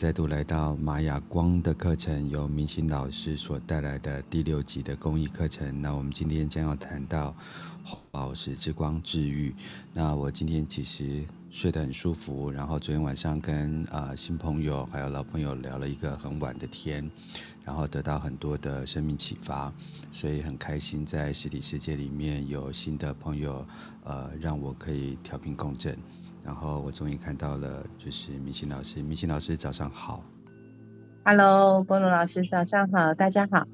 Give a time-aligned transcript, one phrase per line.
[0.00, 5.82] 再度来到玛雅光的课程，由明星老师所带来的第六集的公益课程。
[5.82, 7.36] 那我们今天将要谈到
[8.10, 9.54] 宝石之光治愈。
[9.92, 17.10] 那我今天其实睡得很舒服，然后昨天晚上跟、呃、新朋友还有老朋友聊了一个很晚的天，
[17.62, 19.70] 然后得到很多的生命启发，
[20.10, 23.66] 所以很开心在实体世界里面有新的朋友，
[24.04, 25.94] 呃，让我可以调频共振。
[26.50, 29.00] 然后我终于看到了，就是明心老师。
[29.00, 30.24] 明心老师早上好
[31.24, 33.64] ，Hello，波罗老师早上好，大家好。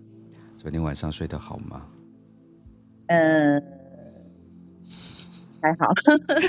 [0.59, 1.87] 昨天晚上睡得好吗？
[3.07, 3.63] 嗯、呃，
[5.63, 5.87] 还好，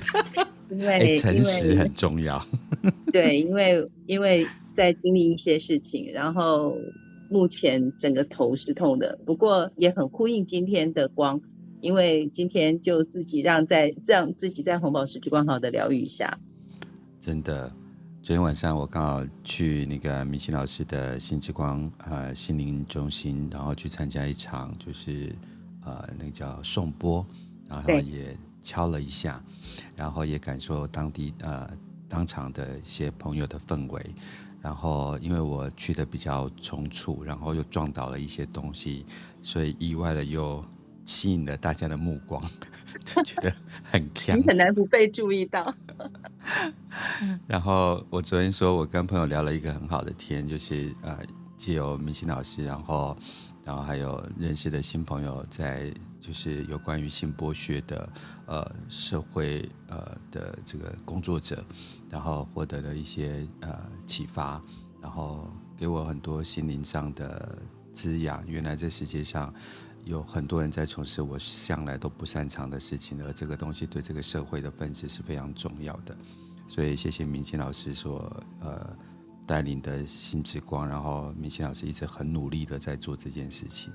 [0.69, 2.43] 因为、欸、诚实很重要。
[3.13, 6.75] 对，因为因为在经历一些事情，然后
[7.29, 11.39] 目前整个头是痛的，不过也很呼应今天的光。
[11.87, 16.37] 因为今天就自己让在让自己在红宝石之光好的疗愈一下。
[17.21, 17.71] 真的，
[18.21, 25.33] 昨天晚上我刚好去那个明星老师的心之光呃心灵中心，然后去参加一场就是
[25.85, 27.25] 呃那个叫颂钵，
[27.69, 29.41] 然后也敲了一下，
[29.95, 31.69] 然后也感受当地呃
[32.09, 34.05] 当场的一些朋友的氛围，
[34.61, 39.05] 然后因为我去的比较匆促，然后又撞倒了一些东西，
[39.41, 40.61] 所以意外的又。
[41.07, 42.43] 吸引了大家的目光，
[43.05, 45.73] 就觉得很强，你很难不被注意到。
[47.47, 51.17] 然后我昨天说，我跟朋友聊了一个很好的天，就是呃，
[51.55, 53.17] 既有明星老师，然后，
[53.63, 58.09] 然后还有认识的新朋友，在就是有关于性剥削的
[58.45, 61.63] 呃社会呃的这个工作者，
[62.09, 64.61] 然后获得了一些呃启发，
[65.01, 67.57] 然后给我很多心灵上的
[67.93, 68.43] 滋养。
[68.45, 69.53] 原来这世界上。
[70.07, 76.17] 有很多人在从事我向来都不擅长的事情，而这个东西对这个社会的分支是非常重要的。
[76.67, 78.95] 所以谢谢明心老师所呃
[79.45, 83.91] 带领的新之光，然后明心老师一直很努力的在做这件事情。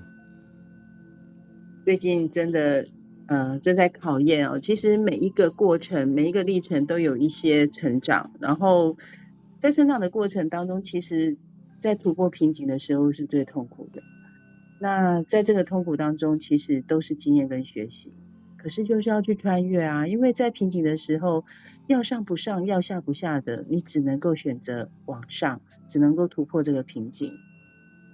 [1.83, 2.87] 最近真的
[3.27, 8.97] 呃正在考验哦，其实每一个过程每一个历程都有一些成长，然后
[9.59, 11.37] 在成长的过程当中，其实
[11.79, 14.01] 在突破瓶颈的时候是最痛苦的。
[14.83, 18.11] 那在这个痛苦当中，其实都是经验跟学习，
[18.57, 20.05] 可是就是要去穿越啊！
[20.05, 21.45] 因为在瓶颈的时候，
[21.87, 27.31] 要上不上，要下不下的，你只能够选择往上，只能够突破这个瓶颈，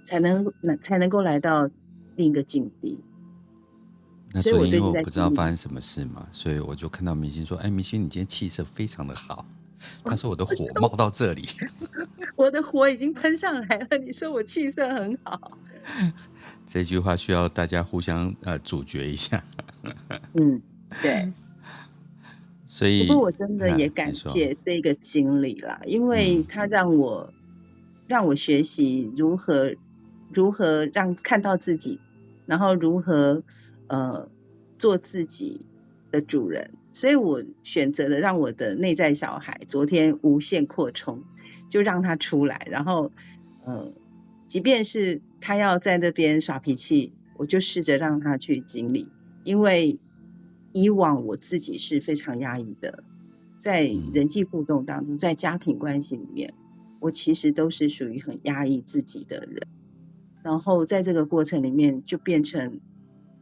[0.06, 1.68] 才能才能够来到
[2.14, 3.00] 另一个境地。
[4.32, 9.44] 那所以因为我不知道发生什么事嘛，所以我就看到明星说：“哎，明星，你今天气色非常的好。”
[10.04, 11.48] 他说：“我的火冒到这里，
[12.36, 15.58] 我的火已经喷上来了。”你说我气色很好。
[16.66, 19.42] 这句话需要大家互相呃咀嚼一下。
[20.34, 20.60] 嗯，
[21.02, 21.32] 对。
[22.66, 27.34] 所以，不过我真的也感谢这个经历啦，因为他让我、嗯、
[28.06, 29.74] 让我学习如何
[30.32, 31.98] 如何让看到自己，
[32.46, 33.42] 然后如何
[33.88, 34.28] 呃
[34.78, 35.62] 做自己
[36.12, 36.70] 的主人。
[36.92, 41.24] 所以我选择了让我的内在小孩昨天无限扩充，
[41.68, 43.10] 就让他出来，然后
[43.64, 43.92] 呃。
[44.50, 49.08] 即便是他要在那边耍脾气，我就试着让他去经历，
[49.44, 50.00] 因为
[50.72, 53.04] 以往我自己是非常压抑的，
[53.58, 56.52] 在人际互动当中，在家庭关系里面，
[56.98, 59.68] 我其实都是属于很压抑自己的人，
[60.42, 62.80] 然后在这个过程里面就变成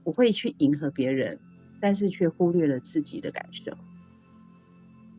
[0.04, 1.38] 我会去迎合别人，
[1.80, 3.72] 但是却忽略了自己的感受。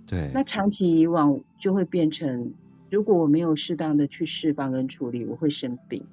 [0.05, 2.53] 对，那长期以往就会变成。
[2.89, 6.03] 如果我没有适当的去释放跟处理，我会生病。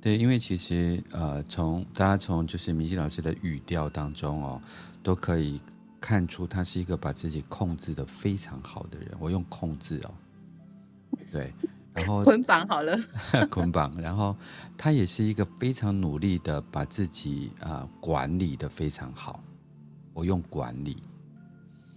[0.00, 4.60] 对，因为其实呃，从大家从就是明心老师的语调当中哦，
[5.02, 5.60] 都可以
[6.00, 9.08] 看出他是一个把自己控制的非常好的人。
[9.18, 10.14] 我用控制哦，
[11.32, 11.52] 对，
[11.94, 12.98] 然后捆绑好了，
[13.50, 14.36] 捆绑，然后
[14.76, 19.42] 他也是一个非常努力的把自己啊、呃、管理的非常好。
[20.12, 20.96] 我用管理。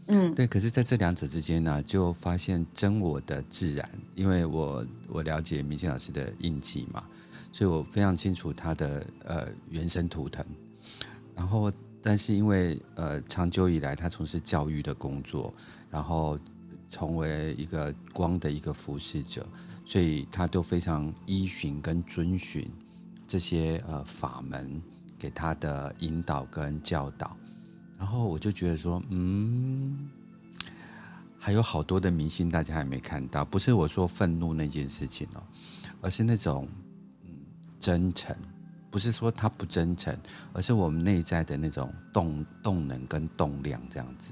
[0.08, 7.04] 嗯，对，可是在这两者之间呢，就发现真我的自然，因为我我了解明心老师的印记嘛，
[7.52, 10.46] 所以我非常清楚他的呃原生图腾。
[11.36, 11.72] 然后，
[12.02, 15.54] 但是因为呃长久以来他从事教育的工作，
[15.92, 16.40] 然后
[16.90, 19.46] 成为一个光的一个服侍者，
[19.86, 22.66] 所以他都非常依循跟遵循
[23.28, 24.82] 这些呃法门
[25.20, 27.36] 给他的引导跟教导。
[27.98, 30.10] 然后我就觉得说，嗯，
[31.38, 35.42] 还有好多的明星大家还没看到，不是我说愤怒那件事情哦，
[36.02, 36.68] 而是那种
[37.24, 37.30] 嗯
[37.80, 38.36] 真诚，
[38.92, 40.16] 不是说他不真诚，
[40.54, 44.32] 而是我们内在的那种动动能跟动量这样子。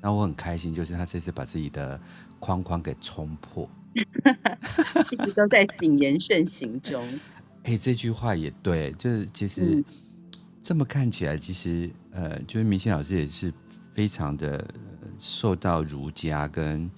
[0.00, 2.00] 那我很开心，就是他这次把自己的
[2.40, 3.68] 框框给冲破，
[5.12, 7.00] 一直都在谨言慎行中。
[7.62, 9.84] 哎、欸，这句话也对，就是其实、嗯、
[10.60, 13.52] 这么看起来，其实呃，就是明心老师也是
[13.92, 14.64] 非常的
[15.18, 16.90] 受到儒家跟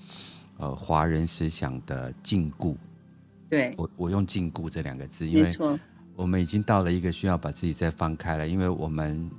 [0.59, 2.77] 呃华人思想的禁锢。
[3.49, 5.79] 对，我我用禁锢这两个字，因为
[6.15, 9.31] 我们已经到了一个需要把自己再放开了，因为我们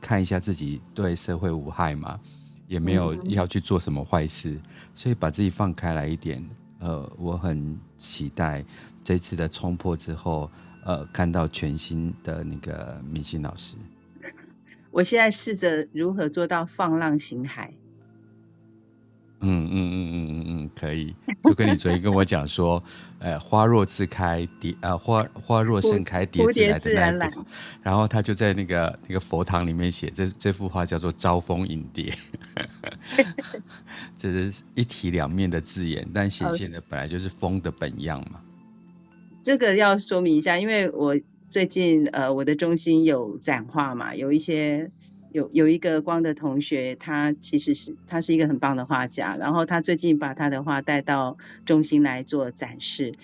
[0.00, 2.18] 看一下自己对社会无害嘛。
[2.66, 4.62] 也没有要去做什么坏事，嗯，
[4.94, 6.42] 所以把自己放开来一点。
[6.78, 8.64] 呃，我很期待
[9.04, 10.50] 这次的冲破之后，
[10.82, 13.76] 呃，看到全新的那个明星老师。
[14.94, 17.70] 我现在试着如何做到放浪形骸。
[19.40, 21.12] 嗯嗯嗯嗯嗯嗯，可以，
[21.42, 22.80] 就跟你昨天跟我讲说，
[23.18, 27.44] 呃，花若自开，蝶呃花花若盛开，蝶自来的那一幅，
[27.82, 32.14] 然后他就在那个那个佛堂里面写，这这幅画叫做《招蜂引蝶》，
[34.16, 38.40] 这是一体两面的字眼，但显现的本来就是风的本样嘛。
[39.42, 41.14] 这个要说明一下，因为我
[41.50, 44.90] 最近呃我的中心有展画嘛，有一些。
[45.34, 53.14] 有有一个光的同学，他其实是他是一个很棒的画家，然后他最近把他的画带到中心来做展示。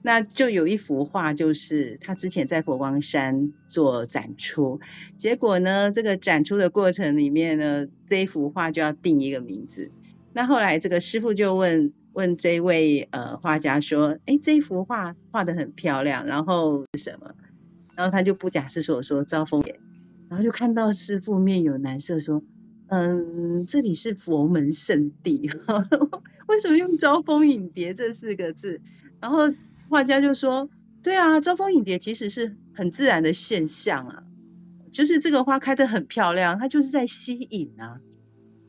[0.00, 4.80] 那就有一幅画，就是他之前在佛光山做展出，
[5.18, 9.90] 结果呢，这个展出的过程里面呢，这一幅画就要定一个名字。
[10.32, 17.34] 那后来这个师傅就问问这位呃画家说：“哎，这一幅画画得很漂亮，然后是什么？”
[18.00, 19.80] 然后他就不假思索说：“招蜂引蝶。”
[20.30, 22.42] 然后就看到师父面有难色，说
[22.88, 25.50] ：“嗯，这里是佛门圣地，
[26.48, 28.80] 为什么用‘招蜂引蝶’这四个字？”
[29.20, 29.52] 然后
[29.90, 30.70] 画家就说
[31.04, 34.22] ：“对啊，招蜂引蝶其实是很自然的现象啊，
[34.90, 38.00] 就是这个花开得很漂亮，它就是在吸引啊。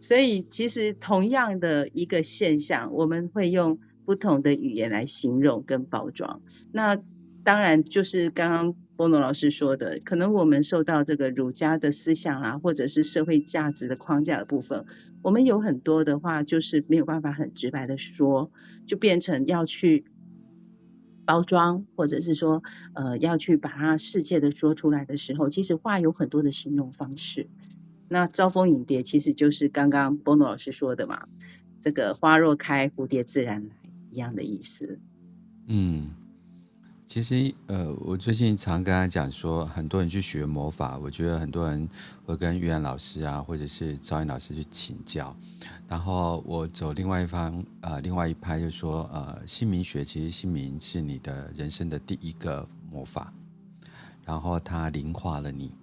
[0.02, 6.42] 所以其实同样的一个现象，我们会用不同的语言来形容跟包装。
[6.74, 6.98] 那
[7.46, 14.86] 当然就是刚刚。”波诺老师说的，可能我们受到这个儒家的思想啊，或者是社会价值的框架的部分，
[15.24, 18.52] 我们有很多的话就是没有办法很直白的说，
[18.86, 20.06] 就变成要去
[21.26, 22.62] 包装，或者是说
[22.94, 27.48] 呃要去把它世界的说出来的时候，其实话有很多的形容方式。
[28.08, 31.28] 那招蜂引蝶其实就是刚刚波诺老师说的嘛，
[31.82, 33.76] 这个花若开，蝴蝶自然来
[34.12, 35.00] 一样的意思。
[35.66, 36.12] 嗯。
[37.12, 41.86] 其实，呃，我最近常跟他讲说，很多人去学魔法，我觉得很多人
[42.24, 45.36] 会跟玉安老师啊，或者是赵英老师去请教。
[45.90, 53.34] 然后我走另外一方，呃，另外一派就说，呃，姓名学其实姓名是你的人生的第一个魔法，
[54.24, 55.74] 然后它灵化了你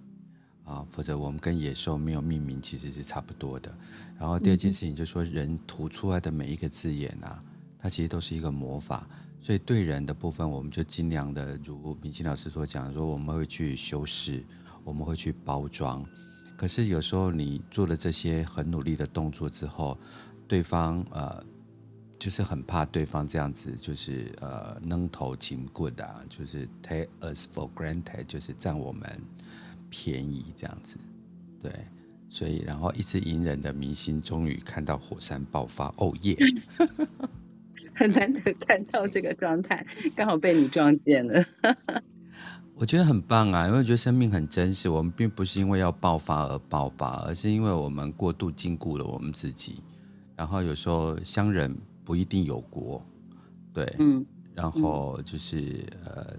[0.65, 3.71] 啊，否则我们跟野兽没有命名其实是差不多的。
[4.17, 7.39] 然后第二件事情就是说，人吐出来的每一个字眼啊，
[7.77, 9.07] 它其实都是一个魔法。
[9.41, 14.43] 所以对人的部分，我们就尽量的，如明星老师所讲，说我们会去修饰，
[14.83, 16.05] 我们会去包装。
[16.57, 19.97] 可是有时候你做了这些很努力的动作之后，
[20.45, 21.41] 对方呃，
[22.19, 29.09] 就是很怕对方这样子，就是呃，扔头轻棍啊，就是 take us for granted，就是占我们
[29.89, 30.99] 便宜这样子。
[31.61, 31.71] 对，
[32.29, 36.37] 所以然后一直隐忍的明星，终于看到火山爆发，哦耶！
[37.99, 41.45] 很难得看到这个状态，刚好被你撞见了。
[42.73, 44.87] 我觉得很棒啊，因为我觉得生命很真实。
[44.87, 49.83] 我们并不是因为要爆发而爆发，而是因为我们过度禁锢了我们自己。
[50.37, 51.75] 然后有时候相忍
[52.05, 53.05] 不一定有国，
[53.73, 54.25] 对，嗯。
[54.55, 56.33] 然后就是呃，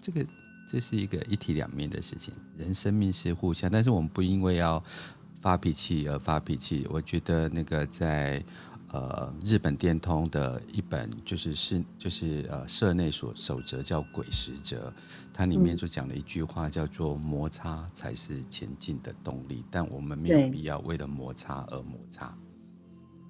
[0.00, 0.24] 这个
[0.66, 2.32] 这是一个一体两面的事情。
[2.56, 4.82] 人生命是互相，但是我们不因为要
[5.38, 6.86] 发脾气而发脾气。
[6.88, 8.42] 我觉得那个在。
[8.92, 14.92] 呃，日本电通的一本就是是就是呃社内所守则叫鬼使则，
[15.32, 22.36] 它里面就讲了一句话叫做摩擦才是前进的动力，但我们没有必要为了摩擦而摩擦，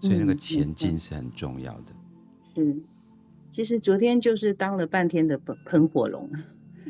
[0.00, 1.92] 所以那个前进是很重要的。
[2.54, 2.82] 是，
[3.50, 6.28] 其实昨天就是当了半天的喷喷火龙。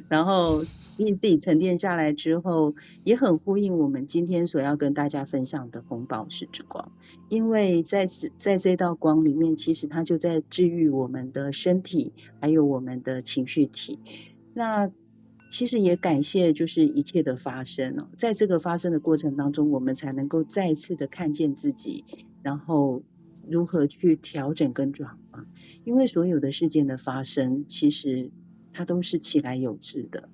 [0.08, 0.62] 然后，
[0.98, 6.92] 你自己沉淀下来之后，也很呼应我们今天所要跟大家分享的红宝石之光，
[7.28, 8.06] 因为在
[8.38, 13.98] 在这道光里面，其实它就在治愈我们的身体，还有我们的情绪体。
[14.52, 14.90] 那
[15.50, 22.04] 其实也感谢，就是一切的发生哦，在这个发生的过程当中，我们才能够再次的看见自己，
[22.42, 23.02] 然后
[23.48, 25.46] 如何去调整跟转化。
[25.84, 28.30] 因为所有的事件的发生，其实。
[28.72, 30.28] 它都是其来有自的。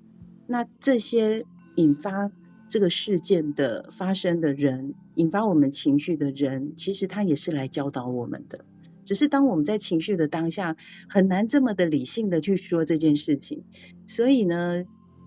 [0.47, 1.45] 那这些
[1.77, 2.31] 引发
[2.69, 8.65] 这个事件的发生的人，引发我们情绪的人，其实他也是来教导我们的。
[9.05, 10.77] 只是当我们在情绪的当下，
[11.09, 13.65] 很难这么的理性的去说这件事情。
[14.07, 14.85] 所以呢，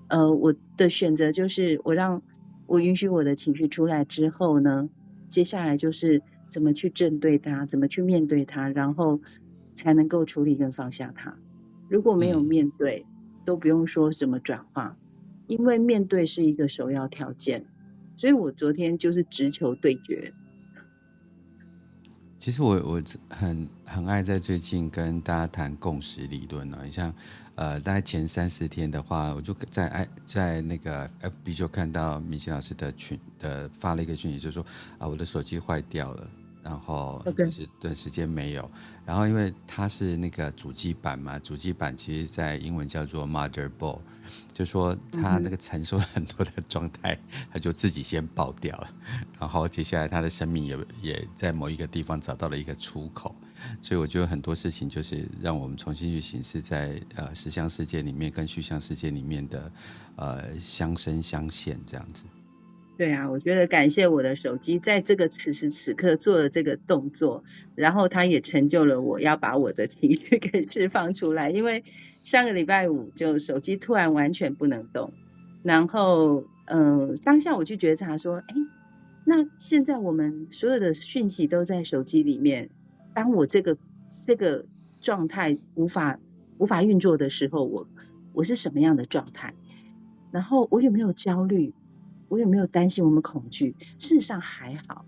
[0.07, 2.21] 呃，我的选择就是我让
[2.67, 4.87] 我允许我的情绪出来之后呢，
[5.31, 9.19] 接下来就是怎么去正对它，怎么去面对它，然后
[9.75, 11.37] 才能够处理跟放下它。
[11.91, 13.05] 如果没有面对，
[13.43, 14.95] 都不用说什么转化，
[15.47, 17.65] 因为面对是一个首要条件。
[18.15, 20.33] 所以我昨天就是直球对决。
[22.39, 26.79] 其实我我很很爱在最近跟大家谈共识理论呢。
[26.85, 27.13] 你像
[27.55, 34.65] 呃，大概前三四天的话，我就在爱在那个 FB 就看到米奇老师的群的发了一个讯息，就说
[34.97, 36.29] 啊，我的手机坏掉了。
[36.63, 38.69] 然后就是短时间没有，
[39.05, 43.99] 然后因为它是那个主机板嘛，主机板其实在英文叫做 motherboard，
[44.53, 47.17] 就说它那个承受很多的状态，
[47.51, 48.93] 它就自己先爆掉了，
[49.39, 53.35] 然后接下来它的生命也也在某一个地方找到了一个出口，
[53.81, 59.71] 所以我觉得很多事情就是让我们重新去审视在呃实相世界里面跟虚相世界里面的
[60.15, 62.25] 呃相生相现这样子。
[63.01, 67.43] 对啊，我觉得感谢我的手机，在这个此时此刻做了这个动作，
[67.73, 71.49] 然后它也成就了我要把我的情绪 给释放出来。
[71.49, 71.83] 因为
[72.23, 75.13] 上个礼拜五就手机突然完全不能动，
[75.63, 78.55] 然后嗯、呃，当下我去觉察说，哎，
[79.25, 82.69] 那现在我们所有的讯息都在手机里面，
[83.15, 83.79] 当我这个
[84.27, 84.65] 这个
[84.99, 86.19] 状态无法
[86.59, 87.87] 无法运作的时候，我
[88.31, 89.55] 我是什么样的状态？
[90.31, 91.73] 然后我有没有焦虑？
[92.31, 93.03] 我有没有担心？
[93.03, 93.75] 我们恐惧？
[93.99, 95.05] 事实上还好。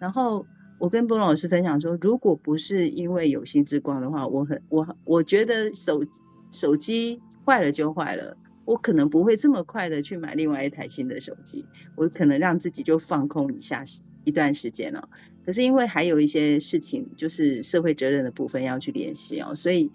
[0.00, 0.46] 然后
[0.78, 6.06] 我跟波老师分享说，如果不是因为有心之光的话，我很我我觉得手
[6.50, 11.66] 手机坏了就坏了，我可能不会这么快的去买另外一台新的手机。
[11.94, 13.84] 我可能让自己就放空一下
[14.24, 15.10] 一段时间了。
[15.44, 19.92] 可是因为还有一些事情，就是社会责任的部分要去联系哦，所以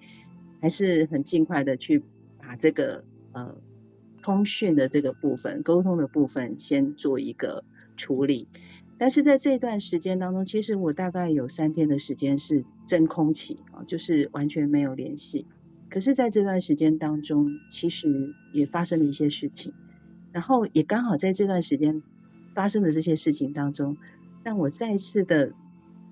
[0.62, 2.04] 还是很尽快的去
[2.38, 3.56] 把这个呃。
[4.28, 7.64] 通讯的这个部分，沟通的部分，先做一个
[7.96, 8.50] 处理。
[8.98, 15.46] 但是在这段时间当中，其实我大概有三天的时间是真空期啊，就是完全没有联系。
[15.90, 19.74] 可是，在这段时间当中，其实也发生了一些事情，
[20.34, 22.04] 然后也刚好在这段时间
[22.54, 23.96] 发生的这些事情当中，
[24.44, 25.54] 让我再次的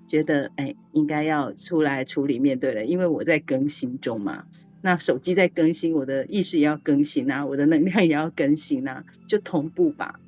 [0.06, 4.46] 觉得，哎，应该要出来处理面对了，因为我在更新中嘛。
[4.82, 10.20] 那手机在更新，我的意识也要更新啊， 我的能量也要更新啊，就同步吧，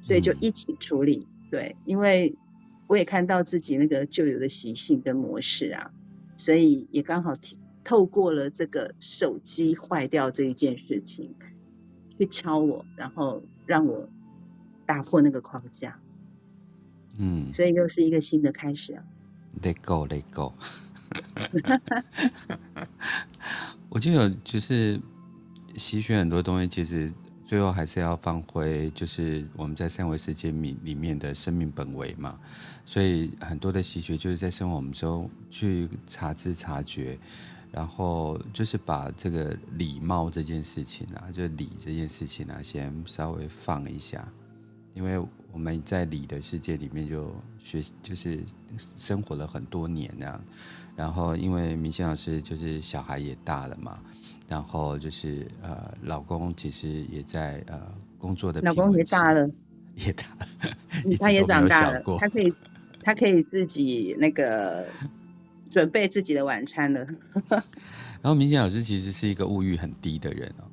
[0.00, 1.26] 所以就一起处理。
[1.28, 2.34] 嗯、对，因为
[2.86, 5.90] 我也看到自己那个旧有的习性跟模式啊，
[6.36, 7.34] 所以也刚好
[7.82, 11.34] 透过了这个手机坏掉这一件事情，
[12.18, 14.08] 去敲我，然后让我
[14.86, 15.98] 打破那个框架。
[17.18, 19.04] 嗯，所以又是一个新的开始啊。
[19.62, 20.52] Let go, let go。
[23.88, 25.00] 我就有就是
[25.76, 27.12] 吸取很多东西，其实
[27.44, 32.38] 最后还是要放回，就是我们在三维世界里里面的生命本位嘛。
[32.84, 37.18] 所以很多的吸取就是在生活我们中去察知察觉，
[37.72, 44.26] 然后就是把这个礼貌这件事情啊，就礼这件事情啊，先稍微放一下，
[44.94, 45.18] 因为
[45.52, 48.40] 我们在礼的世界里面就学，就是
[48.96, 50.44] 生活了很多年那样。
[50.96, 53.98] 然后，因为明星老师就是小孩也大了嘛，
[54.48, 57.80] 然后就是呃，老公其实也在呃
[58.16, 59.50] 工作的，老公 也大了，
[59.96, 62.54] 也大了，他也长大了，他可以
[63.02, 64.86] 他可以自己那个
[65.68, 67.04] 准备自己的晚餐了。
[68.22, 70.64] 然后明星老师其实是一个物欲很低的人哦，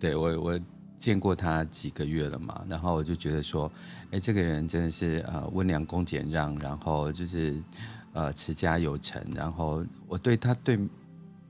[0.00, 0.60] 对，我我
[1.00, 3.72] 见过他几个月了嘛，然后我就觉得说，
[4.12, 7.60] 哎，这个人真的是呃温良恭俭让，然后就是。
[8.12, 10.76] 呃，持家有成，然后我对他对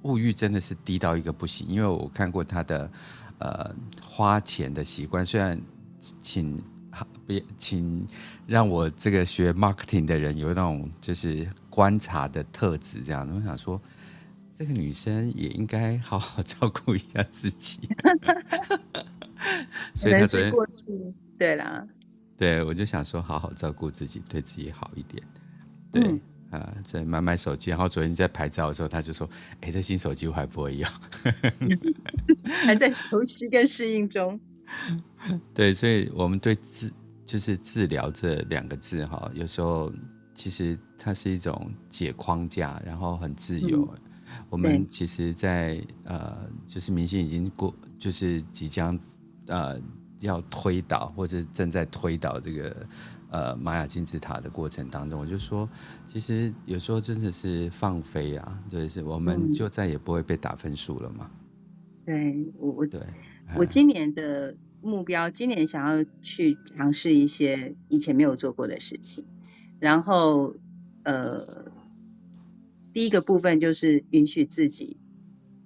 [0.02, 2.90] 物欲真的是低到一个不行，因为我看过他的
[3.38, 5.24] 呃花钱的习惯。
[5.24, 5.58] 虽然
[6.20, 6.62] 请
[7.26, 8.06] 别请
[8.46, 13.80] 让我这个学 marketing 的人有那种就是观察的特质，这样，我想说
[14.54, 17.88] 这个女生也应该好好照顾一下自己。
[19.94, 20.90] 所以他昨天过去
[21.38, 21.86] 对啦，
[22.36, 25.22] 对我就想说好好照顾自己，对自己好一点，
[25.90, 26.02] 对。
[26.04, 26.20] 嗯
[26.50, 29.24] 啊，在买买手机，然后昨天在拍照的时候，他就说
[29.62, 30.90] ：“哎、欸，这新手机我还不会用，
[32.66, 34.40] 还在熟悉跟适应中。
[35.54, 36.92] ”对，所以我们对治
[37.24, 39.92] 就是治疗这两个字哈，有时候
[40.34, 43.88] 其实它是一种解框架，然后很自由。
[43.94, 48.98] 嗯、我们其实在，在呃，就是明星已经过，就是即将
[49.46, 49.80] 呃
[50.20, 52.86] 要推倒或者正在推倒这个
[53.30, 55.68] 呃玛雅金字塔的过程当中，我就说，
[56.06, 61.30] 其实有时候真的是放飞啊，就是我们就再也不会被打分数了嘛。
[62.04, 63.00] 对我我对，
[63.56, 69.24] 我今年的目标，今年想要去尝试一些以前没有做过的事情，
[69.78, 70.54] 然后
[71.04, 71.70] 呃，
[72.92, 74.96] 第一个部分就是允许自己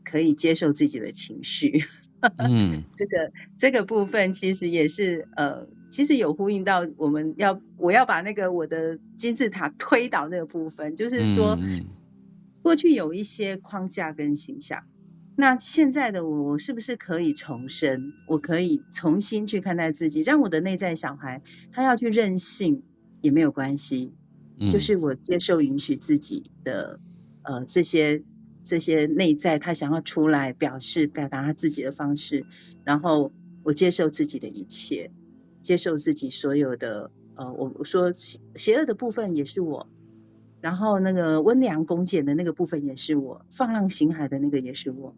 [0.05, 1.85] 可以接受自己的情绪，
[2.39, 11.59] 嗯，这个这个部分其实也是呃，其实有呼应到我们要我要把那个我的金字塔推倒那个部分，就是说
[12.63, 14.85] 过去有一些框架跟形象。
[15.37, 18.13] 那现在的我，我是不是可以重生？
[18.29, 22.85] 我可以重新去看待自己，让我的内在小孩他要去任性
[23.21, 24.13] 也没有关系，
[24.61, 27.01] 嗯，就是我接受、允许自己的
[27.43, 28.23] 呃这些
[28.65, 32.47] 这些内在他想要出来表示、表达他自己的方式，
[32.83, 33.31] 然后
[33.63, 35.11] 我接受自己的一切，
[35.63, 39.89] 接受自己所有的呃，我我说邪恶的部分也是我。
[40.61, 45.15] 然后那个温良恭俭的那个部分也是我，放浪形骸的那个也是我，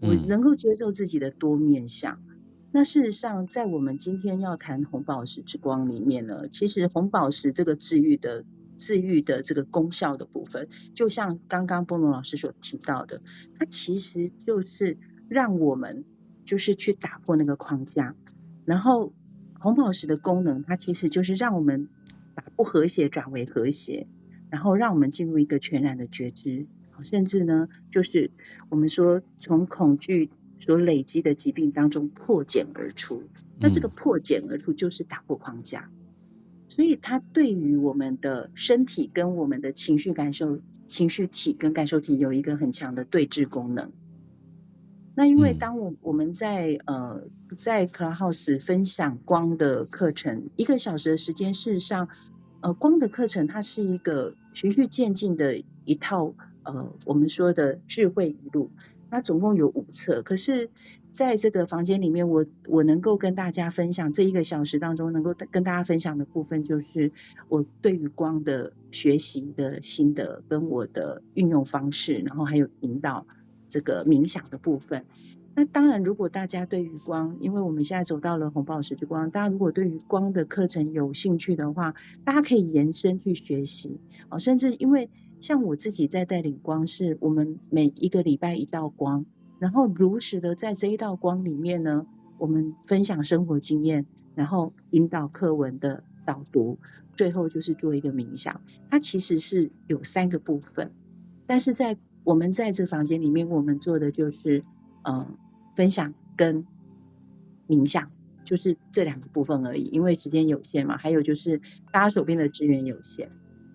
[0.00, 2.20] 我能够接受自己的多面相。
[2.28, 2.36] 嗯。
[2.72, 8.44] 那事实上，在我们今天要谈红宝石之光里面呢，其实红宝石这个治愈的
[8.82, 13.22] 治愈的这个功效的部分，就像刚刚波龙老师所提到的，
[13.56, 14.98] 它其实就是
[15.28, 16.04] 让我们
[16.44, 18.16] 就是去打破那个框架。
[18.64, 19.12] 然后
[19.60, 21.88] 红宝石的功能，它其实就是让我们
[22.34, 24.08] 把不和谐转为和谐。
[24.50, 26.66] 然后让我们进入一个全然的觉知，
[27.04, 28.30] 甚至呢，就是
[28.68, 33.22] 我们说从恐惧所累积的疾病当中破茧而出。
[33.58, 35.90] 那这个破茧而出就是打破框架，
[36.74, 43.92] 所以它对于我们的身体跟我们的情绪感受、情绪体跟感受体有一个很强的对峙功能。
[45.14, 47.24] 那因为当我我们在呃
[47.58, 52.08] 在 Clubhouse 分享光的课程一个小时的时间，事实上。
[52.64, 58.70] 呃，光的课程它是一个循序渐进的一套呃，我们说的智慧语录，
[59.10, 60.22] 它总共有五册。
[60.22, 60.70] 可是，
[61.12, 67.12] 在这个房间里面，我我能够跟大家分享这一个小时当中，能够跟大家分享的部分，就是
[67.48, 73.26] 我对于光的学习的心得跟我的运用方式，然后还有引导
[73.68, 75.04] 这个冥想的部分。
[75.54, 84.38] 那当然，如果大家对于光，因为我们现在走到了红宝石之光，大家如果对于光的课程有兴趣的话，大家可以延伸去学习哦。
[84.38, 85.10] 甚至因为
[85.40, 89.26] 像我自己在带领光，是我们每一个礼拜一道光，
[89.62, 92.04] 然后如实的在这一道光里面呢，
[92.36, 96.80] 我们分享生活经验，然后引导课文的导读，
[97.14, 98.60] 最后就是做一个冥想。
[98.90, 100.90] 它其实是有三个部分，
[101.46, 104.64] 但是在我们在这房间里面，我们做的就是。
[105.04, 105.36] 嗯，
[105.74, 106.64] 分享跟
[107.66, 108.12] 冥想
[108.44, 110.96] 就是这两个部分而已，因为时间有限嘛。
[110.96, 113.28] 还有就是大家手边的资源有限，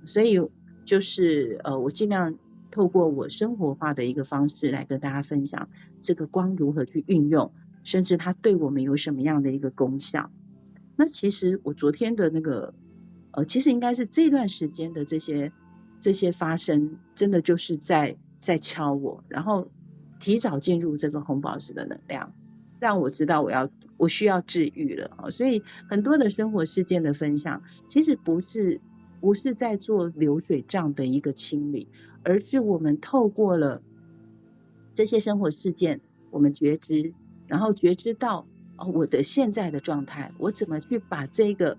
[0.05, 0.39] 所以
[0.85, 2.33] 就是呃，我尽量
[2.71, 5.69] 透过我生活化的一个方式来跟大家分享
[6.01, 7.51] 这个光如何去运用，
[7.83, 10.31] 甚至它对我们有什么样的一个功效。
[10.95, 12.73] 那其实我昨天的那个
[13.31, 15.51] 呃，其实应该是这段时间的这些
[15.99, 19.69] 这些发生，真的就是在在敲我，然后。
[20.19, 22.33] 提早进入这个红宝石的能量，
[22.79, 25.29] 让我知道我要我需要治愈了！
[25.29, 28.81] 所以很多的生活事件的分享，其实不是
[29.19, 31.87] 不是在做流水账的一个清理，
[32.23, 33.81] 而是我们透过了
[34.93, 36.01] 这些生活事件，
[36.31, 37.13] 我们觉知，
[37.47, 41.77] 然后觉知到哦，我的现在的状态，我怎么去把这个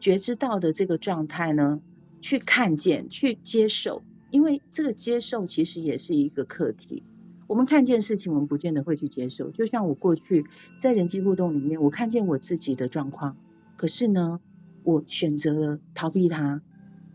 [0.00, 1.80] 觉知到的这个状态呢，
[2.20, 7.04] 去看见，去接受，因为这个接受其实也是一个课题。
[7.46, 9.50] 我们看见事情，我们不见得会去接受。
[9.50, 10.46] 就像我过去
[10.78, 13.36] 在人际互动里面，我看见我自己的状况，
[13.76, 14.40] 可是呢，
[14.84, 16.62] 我选择了逃避它，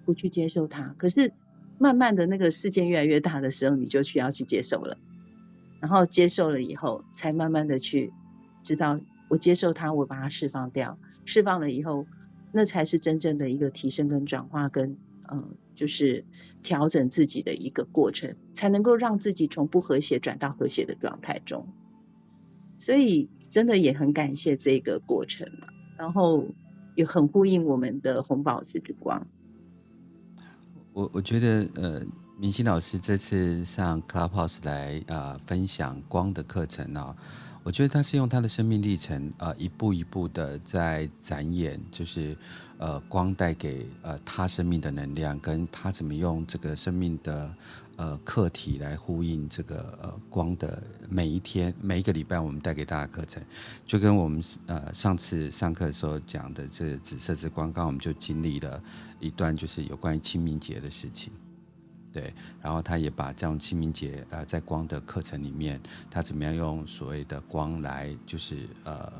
[0.07, 0.95] 不去接受它。
[0.97, 1.33] 可是
[1.77, 4.97] 慢慢的那个事件越来越大的时候，你就需要去接受了。
[5.81, 8.13] 然后接受了以后，才慢慢的去
[8.63, 10.97] 知道，我接受它，我把它释放掉。
[11.25, 12.07] 释放了以后，
[12.53, 14.97] 那才是真正的一个提升跟转化跟。
[15.29, 16.23] 嗯，就是
[16.63, 21.67] 调整自己的一个过程，才能够让自己从不和谐转到和谐的状态中。
[22.79, 25.49] 所以，真的也很感谢这个过程，
[25.97, 26.45] 然后
[26.95, 29.27] 也很呼应我们的红宝石之光。
[30.97, 32.01] 我我觉得，呃，
[32.39, 37.15] 明星老师这次上 Clubhouse 来啊、呃、分享光的课程啊。
[37.61, 42.35] 我觉得他是用他的生命历程，呃，一步一步的在展演，就是，
[42.79, 47.53] 呃，光带给呃他生命的能量，跟他怎么用这个生命的
[47.97, 53.43] 呃课题来呼应这个呃光的每一天每一个礼拜我们带给大家课程，
[53.85, 58.81] 就跟我们呃上次上课的时候讲的这紫色之光，刚刚我们就经历了
[59.19, 61.33] 一段就是有关于清明节的事情。
[62.13, 65.79] 对，然后他也把这样清明节，呃，在光的课程里面，
[66.09, 69.11] 他怎么样用所谓的光来，就是呃，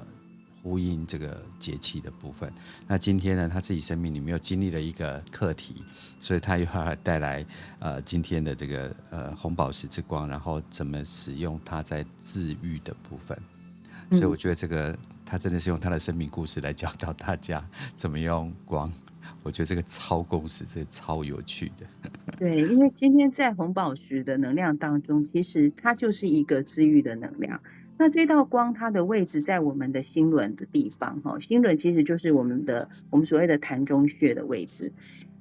[0.67, 2.51] 呼应这个节气的部分。
[2.86, 5.75] 那今天呢，他自己生命里面又经历了一个课题，
[6.19, 7.45] 所以他又要带来
[7.80, 13.38] 呃今天的这个呃红宝石之光，然后怎么使用它在治愈的部分。
[14.12, 18.91] 所以我觉得这个他真的是用他的生命故事来教导大家怎么用光。
[19.43, 21.86] 我觉得这个超共识，这个超有趣的。
[22.39, 27.62] 对，因为今天在红宝石的能量当中，其实它就是一个治愈的能量。
[27.98, 34.94] 那这道光，它的位置在我们的心轮的地方，哈，心轮其实就是我们的我们所谓的潭中穴的位置。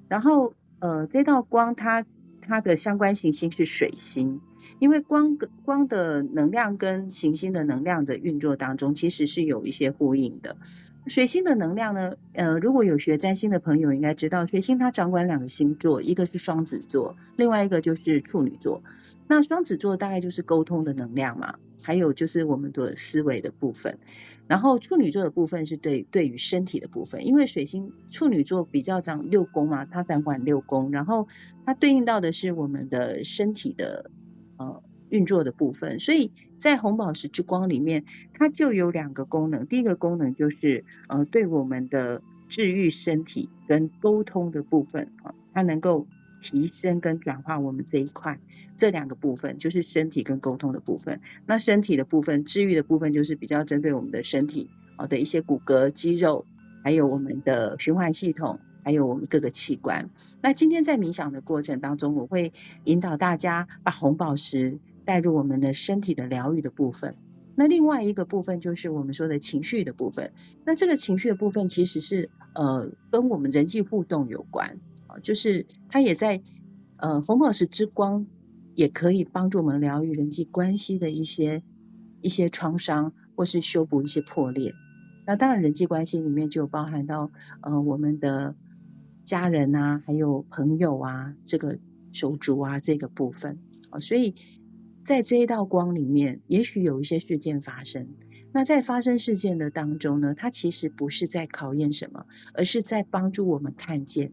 [0.09, 2.07] 然后，呃，这道光它
[2.41, 4.41] 它的相关行星是水星，
[4.79, 10.57] 因为光光的能量跟行星的能量的运作当中，其实是有一些呼应的。
[11.07, 12.15] 水星的能量呢？
[12.33, 18.83] 呃，如果有学占星的朋友应该知道，水星它掌管两个星座，一个是双子座，另外一个就是处女座。
[19.29, 23.99] 那双子座大概就是沟通的能量嘛，还有就是我们的思维的部分。
[24.47, 31.29] 然后处女座的部分是对对于身体的部分，因为水星处女座比较掌六宫嘛，它掌管六宫，然后
[31.65, 34.11] 它对应到的是我们的身体的
[34.59, 34.83] 呃。
[35.09, 39.65] 运作的部分，所以在红宝石之光里面，它就有两个功能。
[39.65, 46.09] 第一个功能就是呃，对我们的治愈身体跟沟通的部分啊，它能够
[46.41, 48.39] 提升跟转化我们这一块。
[48.77, 51.21] 这两个部分就是身体跟沟通的部分。
[51.47, 56.47] 那身体的部分，治愈的部分就是比较针对我们的身体啊的一些骨骼、肌肉，
[56.85, 58.59] 还有我们的循环系统。
[58.85, 60.11] 还有我们各个器官。
[60.41, 62.53] 那今天在冥想的过程当中，我会
[62.85, 67.17] 引导大家把红宝石带入我们的身体的疗愈的部分。
[67.57, 70.31] 那另外一个部分就是我们说的情绪的部分。
[70.65, 74.79] 那这个情绪的部分其实是呃跟我们人际互动有关
[75.23, 76.43] 就是他也在
[76.97, 78.27] 呃红宝石之光
[78.75, 81.63] 也可以帮助我们疗愈人际关系的一些
[82.21, 84.75] 一些创伤，或是修补一些破裂。
[85.27, 88.55] 那当然人际关系里面就包含到呃我们的。
[89.27, 91.81] 家人啊，还有朋友啊，这个
[92.13, 93.59] 手足啊，这个部分
[93.91, 94.37] 啊，所以
[95.05, 98.07] 在这一道光里面，也许有一些事件发生。
[98.53, 104.31] 那在发生事件的当中呢，它其实不是在考验什么，而是在帮助我们看见，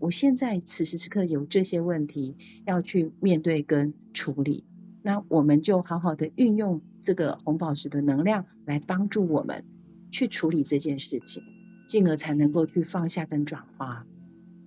[0.00, 2.34] 我现在此时此刻有这些问题
[2.66, 4.64] 要去面对跟处理。
[5.02, 9.64] 那我们就好好的运用这个红宝石的能量来帮助我们
[10.10, 11.42] 去处理这件事情，
[11.86, 14.06] 进而才能够去放下跟转化。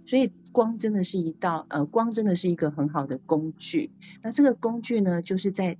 [0.05, 3.91] 所以光真的是一道呃，光真的是一个很好的工具。
[4.21, 5.77] 那这个工具呢，就是在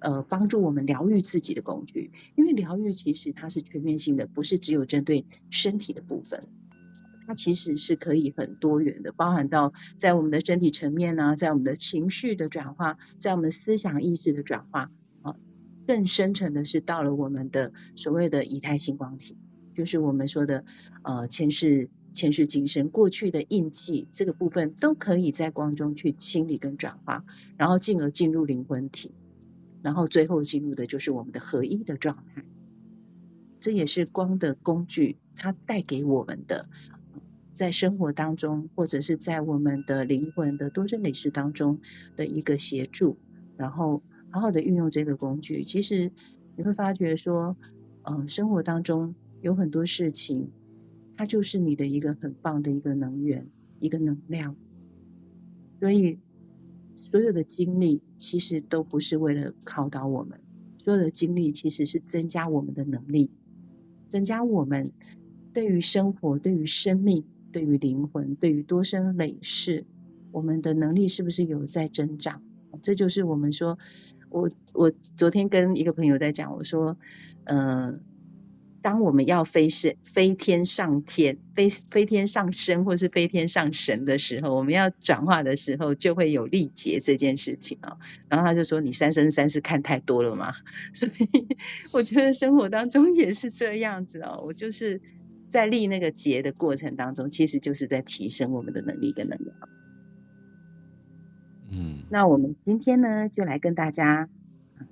[0.00, 2.10] 呃帮助我们疗愈自己的工具。
[2.34, 6.48] 因为疗愈其实它是全面性的，不是只有针对身体的部分，
[7.28, 15.36] 它其实是可以很多元的，包含到在我们的身体层面啊，在我们的情绪的转化，在我们思想意识的转化啊，
[15.86, 19.36] 更深层的是到了我们的所谓的以太星光体，
[19.74, 20.64] 就是我们说的
[21.02, 21.90] 呃前世。
[22.14, 27.24] 前世今生过去的印记，这个部分都可以在光中去清理跟转化，
[27.56, 29.12] 然后进而进入灵魂体，
[29.82, 32.44] 然后最后进入的就是我们的合一的状态。
[33.60, 36.68] 这也是光的工具，它带给我们的，
[37.58, 41.80] 在生活当中或者是在我们的灵魂的多生累世当中
[42.14, 43.18] 的一个协助，
[43.56, 46.12] 然后好好的运用这个工具，其实
[46.56, 47.56] 你会发觉说，
[48.02, 50.52] 嗯、生活当中有很多事情。
[51.16, 53.48] 它就是你的一个很棒的一个能源，
[53.80, 54.54] 一个能量。
[55.80, 56.20] 所以，
[56.94, 60.38] 所有的经历其实都不是为了考倒我们，
[60.84, 63.32] 所有的经历其实是增加我们的能力，
[64.08, 64.92] 增加我们
[65.52, 69.86] 对于生活、对于生命、对于灵魂、对于多生累世，
[70.32, 72.42] 我们的能力是不是有在增长？
[72.82, 73.78] 这就是我们说，
[74.30, 76.96] 我我昨天跟一个朋友在讲，我说，
[77.44, 78.00] 嗯、呃。
[78.80, 87.98] 当我们要飞升、飞天上天、飞飞天上升，或是飞天上神的时候，我们要转化的时候，就会有力竭这件事情啊。
[88.28, 90.54] 然后他就说：“你三生三世看太多了吗？”
[90.94, 91.28] 所以
[91.92, 94.44] 我觉得生活当中也是这样子哦。
[94.46, 95.02] 我就是
[95.48, 99.56] 在立那个劫的过程当中，其实就是在提升我们的能力跟能量。
[101.70, 104.28] 嗯，那我们今天呢，就来跟大家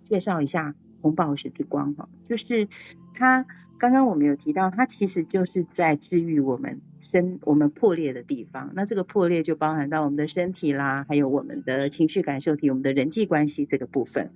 [0.04, 0.74] 介绍一下。
[1.02, 2.68] 红宝石之光哈，就是
[3.14, 3.46] 它
[3.78, 8.72] 刚刚我们有提到，它其实就是在治愈我们身我们破裂的地方。
[8.74, 14.32] 那这个破裂就包含到我们的身体啦，还有我们的情绪感受体、我们的人际关系这个部分。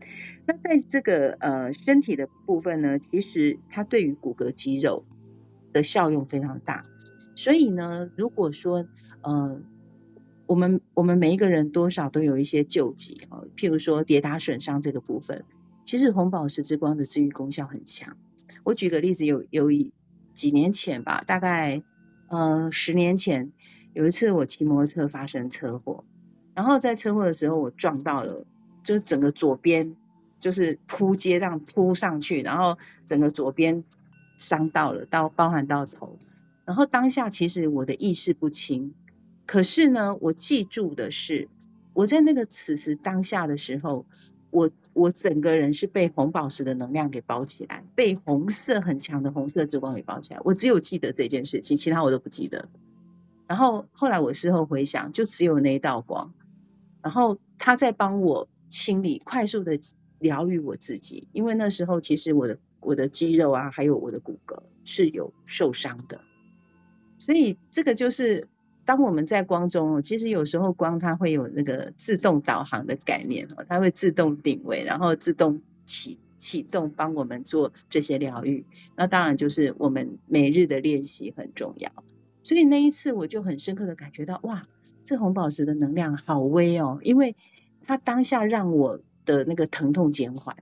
[0.46, 5.04] 那在这个呃身体的部分呢，其实它对于骨骼肌肉
[5.72, 6.84] 的效用非常大。
[7.36, 8.86] 所以呢，如果说
[9.22, 9.60] 呃。
[10.46, 15.44] 我们我们每一个人多少都有一些救急啊，譬如说跌打损伤这个部分，
[15.84, 18.16] 其实红宝石之光的治愈功效很强。
[18.64, 19.92] 我举个例子，有有一
[20.34, 21.84] 几年前吧，大概
[22.26, 23.52] 呃十年前，
[23.92, 26.02] 有一次我骑摩托车发生车祸，
[26.52, 28.44] 然后在车祸的时候我撞到了，
[28.82, 29.94] 就整个左边
[30.40, 33.84] 就是扑街这样扑上去，然后整个左边
[34.40, 36.18] 伤到了，到包含到头，
[36.64, 38.94] 然后当下其实我的意识不清。
[39.46, 41.48] 可是呢，我记住的是，
[41.92, 44.06] 我在那个此时当下的时候，
[44.50, 50.40] 我我整个人是被红宝石的能量给包起来，被红色很强的红色之光给包起来。
[50.42, 52.68] 我只有记得这件事情，其他我都不记得。
[53.46, 56.32] 然后后来我事后回想，就只有那一道光，
[57.02, 59.80] 然后他在帮我清理，快速的
[60.20, 66.20] 疗愈我自己，因为那时候其实我的我的肌肉啊，还有我的骨骼是有受伤的，
[67.18, 68.48] 所以这个就是。
[68.86, 78.66] 当我们在光中，其实有时候光它会有那个自动导航的概念哦，它会自动定位，然后自动启启动，帮我们做这些疗愈。
[78.96, 81.92] 那当然就是我们每日的练习很重要。
[82.42, 84.66] 所以那一次我就很深刻的感觉到，哇，
[85.04, 87.36] 这红宝石的能量好威哦，因为
[87.84, 90.56] 它当下让我的那个疼痛减缓。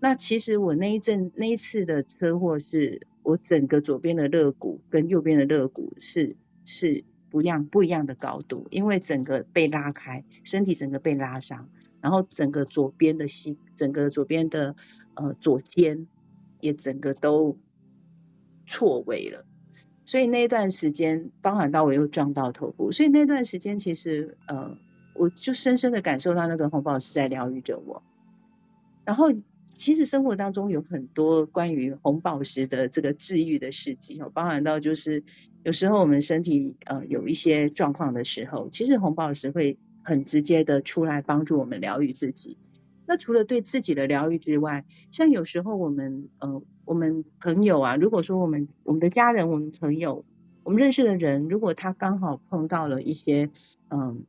[0.00, 7.04] 那其实我那一阵那一次的车祸是，我整个左边的肋骨跟右边的肋骨是是。
[7.32, 11.68] 不一样，不一样的高度，因为整个被拉开，身体整个被拉伤，
[12.00, 14.74] 然后整个左边的膝，整个左边的
[15.14, 16.08] 呃左肩
[16.60, 17.56] 也整个都
[18.66, 19.44] 错位了，
[20.04, 24.76] 所以那段时间，包含到我又撞到头部，所以那段时间其实呃，
[25.14, 28.02] 我就深深的感受到那个红宝石在疗愈着我，
[29.04, 29.26] 然后。
[29.70, 35.22] 其实生活当中有很多关于红宝石的这个治愈的事迹哦，包含到就是
[35.62, 42.58] 有时候我们身体呃有一些状况的时候，其实红宝石会很直接的出来帮助我们疗愈自己。
[43.06, 50.24] 那除了对自己的疗愈之外，像有时候我们呃我们朋友啊，如果说我们我们的家人、我们朋友、
[50.64, 53.50] 我们认识的人，如果他刚好碰到了一些
[53.88, 54.24] 嗯。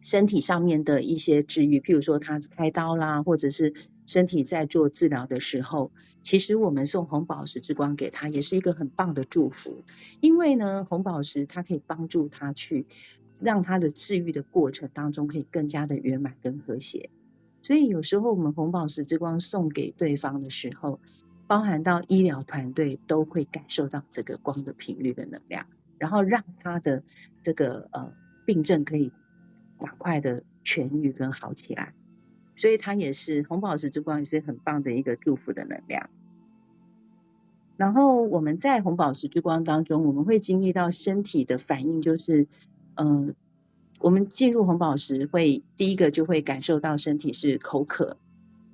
[0.00, 3.74] 身体上面的一些治愈，譬如说他开刀啦，或者是
[4.08, 5.92] 身体在做治疗的时候，
[6.22, 9.84] 其实我们送红宝石之光给他，也是一个很棒的祝福。
[10.20, 12.86] 因为呢，红宝石它可以帮助他去
[13.38, 17.10] 让他的治愈的过程当中可以更加的圆满跟和谐。
[17.62, 21.00] 所以有时候我们红宝石之光送给对方的时候，
[21.46, 25.66] 包含到医疗团队都会感受到这个光的频率的能量，
[25.98, 27.04] 然后让他的
[27.42, 28.12] 这个呃
[28.44, 29.12] 病症可以。
[29.80, 31.94] 赶快的痊愈跟好起来，
[32.58, 36.10] 所以它也是红宝石之光，也是很棒的一个祝福的能量。
[37.76, 42.48] 然后我们在红宝石之光当中，我们会经历到身体的反应，就是，
[42.96, 43.34] 嗯、呃，
[44.00, 48.16] 我们进入红宝石会第一个就会感受到身体是口渴，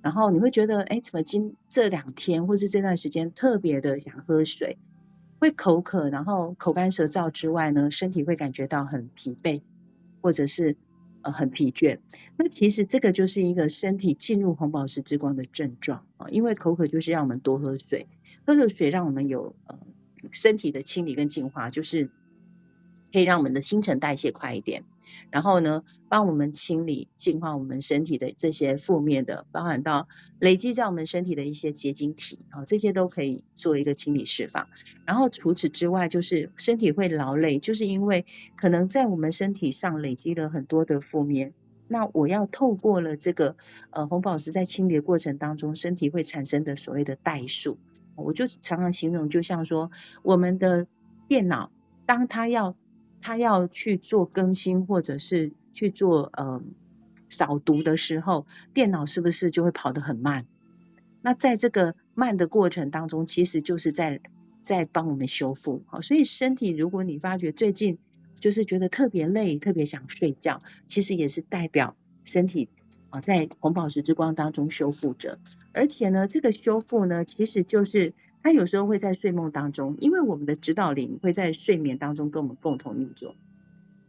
[0.00, 4.78] 然后你会觉得，哎，怎么今这两天或是这段时间特别的想喝水，
[5.38, 9.60] 会口渴，然后口干舌燥之外呢，身体会感觉到很疲惫，
[10.22, 10.76] 或者是。
[11.24, 11.98] 呃，很疲倦。
[12.36, 18.06] 那其实这个就是一个身体进入红宝石之光的症状啊，因为口渴就是让我们多喝水，
[18.46, 19.78] 喝了水让我们有呃
[20.30, 22.10] 身体的清理跟净化，就是
[23.12, 24.84] 可以让我们的新陈代谢快一点。
[25.30, 34.68] 然后呢，帮我们清理、净化我们身体的这些负面的，包含到累积在我们身体的一些结晶体啊，这些都可以做一个清理释放。
[35.04, 41.52] 然后除此之外，就是身体会劳累，就是因为可能在我们身体上累积了很多的负面。
[41.88, 43.56] 那我要透过了这个
[43.90, 47.78] 呃红宝石在清理的过程当中，身体会产生的所谓的代数，
[48.16, 49.90] 我就常常形容，就像说
[50.22, 50.86] 我们的
[51.28, 51.70] 电脑，
[52.06, 52.76] 当它要。
[53.26, 56.62] 他要去做更新，或者是去做呃
[57.30, 60.44] 扫读的时候，电脑是不是就会跑得很慢？
[61.22, 64.20] 那在这个慢的过程当中，其实就是在
[64.62, 65.84] 在帮我们修复。
[65.86, 67.96] 好，所以身体如果你发觉最近
[68.38, 72.68] 就是觉得特别累，特别想睡觉，其实也是代表身体
[73.08, 75.38] 啊在红宝石之光当中修复着。
[75.72, 78.12] 而且呢，这个修复呢，其实就是。
[78.44, 83.34] 他有时候会在睡梦当中，因为我们的指导灵会在睡眠当中跟我们共同运作，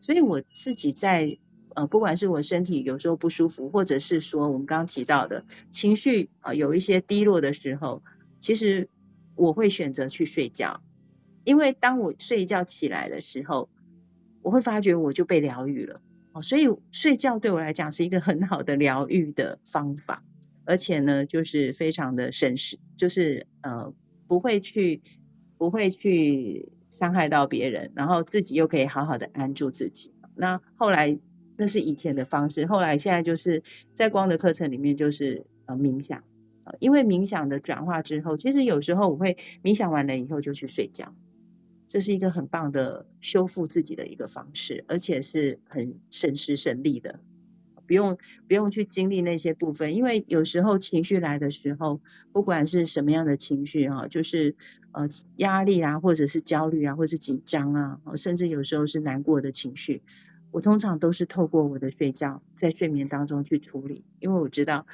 [0.01, 1.37] 所以我自己在
[1.73, 8.03] 呃，不管是我身体有时候不舒服，或者是说我们刚刚提到的情绪啊，有一些低落的时候，
[8.41, 8.89] 其实
[9.35, 10.81] 我会选择去睡觉，
[11.45, 13.69] 因为当我睡一觉起来的时候，
[14.41, 16.01] 我会发觉我就被疗愈了。
[16.33, 20.25] 哦，所以睡觉对我来讲是一个很好的疗愈的方法，
[20.65, 23.93] 而且呢，就是非常的省时，就是呃，
[24.27, 25.01] 不会去
[25.57, 30.13] 不会去伤害到别人，然后自己又可以好好的安住自己。
[30.35, 31.17] 那后来
[31.57, 36.23] 那是以前的方式，后来现在就是在光的课程里面就是呃冥想，
[36.79, 41.15] 因为冥想的转化之后，其实有时候我会冥想完了以后就去睡觉。
[41.87, 47.19] 这是一个很棒的修复自己的一个方式，而且是很省时省力的，
[47.87, 48.17] 不用
[48.47, 54.55] 不用去经历那些部分，因为有时候情绪来的时候，不管是什么样的情绪哈，就是
[54.91, 60.01] 呃压力啊，或者是焦虑啊，或者是紧张啊，甚至有时候是难过的情绪，
[60.51, 64.85] 我通常都是透过我的睡觉，在睡眠当中去处理，因为我知道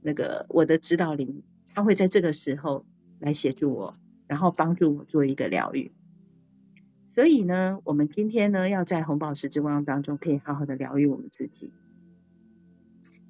[0.00, 1.42] 那个我的指导灵
[1.74, 2.84] 他会在这个时候
[3.18, 3.96] 来协助我。
[4.30, 5.90] 然后帮助我做一个疗愈，
[7.08, 11.72] 所以呢，我们今天呢，要在红宝石之光当中，可以好好的疗愈我们自己。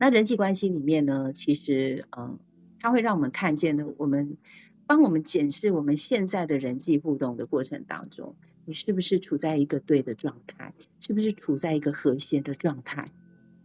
[0.00, 2.38] 那人际关系里面呢，其实，嗯，
[2.80, 4.38] 它会让我们看见呢，我们
[4.86, 8.34] 帮我们检视我们现在的人际互动的过程当中，
[8.64, 13.08] 你是不是处在一个对的状态，是不是处在一个和谐的状态？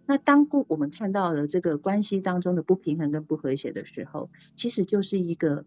[0.05, 5.65] 那当我们看到了这个关系当中的不平衡跟不和谐的时候，其实就是一个。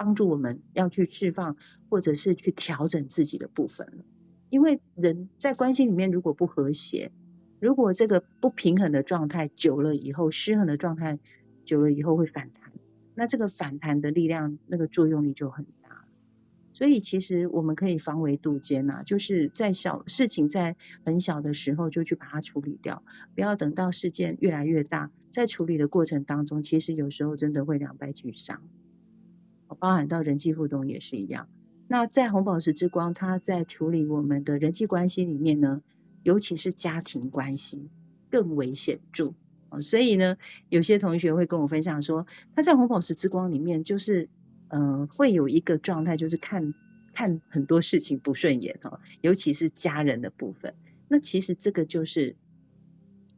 [0.00, 1.56] 帮助我们要去释放，
[1.90, 4.04] 或者是去调整自己的部分了。
[4.48, 7.10] 因为人在关系里面如果不和谐，
[7.60, 11.18] 如果这个不平衡的状态久了以后，失衡的状态
[11.64, 12.72] 久了以后会反弹，
[13.14, 16.04] 那这个反弹的力量，那个作用力就很大。
[16.72, 23.02] 所以其实我们可以防微杜渐呐，就是在小事情在很小的时候就去把它处理掉，
[23.34, 28.62] 不要等到事件越来越大，在处理的过程当中，其实有时候真的会两败俱伤。
[29.80, 31.48] 包含到人际互动也是一样。
[31.88, 35.82] 那在红宝石之光，它在处理我们的人际关系里面呢，
[36.22, 37.88] 尤其是家庭关系
[38.30, 39.34] 更为显著。
[39.82, 40.38] 所以呢，
[40.70, 44.28] 有些同学会跟我分享说，他在红宝石之光里面，就是
[44.68, 46.74] 嗯、会有一个状态，就是看
[47.12, 50.74] 看很多事情不顺眼哈，尤其是家人的部分。
[51.08, 52.36] 那其实这个就是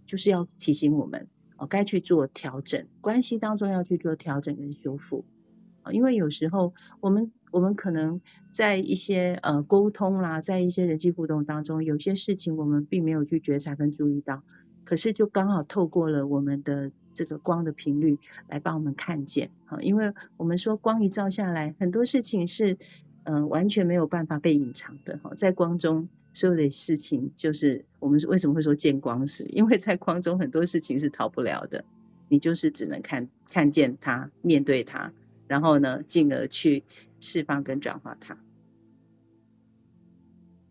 [0.06, 5.24] 就是要提醒我们哦，该去做调整，关系当中要去做调整跟修复。
[5.92, 8.20] 因为有时候我们我们可能
[8.52, 14.42] 在一些呃沟通啦，在一些人际互动当中，有些事情我们并没有去觉察跟注意到，
[14.84, 22.74] 可是就刚好透过了我们的这个光的频率来帮我们看见啊，因为我们说光一照下来，很多事情是
[23.24, 31.84] 嗯、呃、完全没有办法被隐藏的哈，在光中所有的事情就是我们为什么会说见光死，因为在光中很多事情是逃不了的，
[32.28, 35.12] 你就是只能看看见它，面对它。
[35.48, 36.84] 然后呢，进而去
[37.20, 38.36] 释放跟转化它。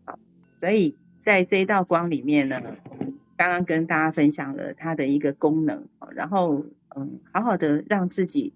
[0.04, 0.18] 好，
[0.58, 2.60] 所以在这一道光里面呢，
[3.36, 8.52] 刚刚跟大家分享了它的一个功能，然后嗯，好好的让自己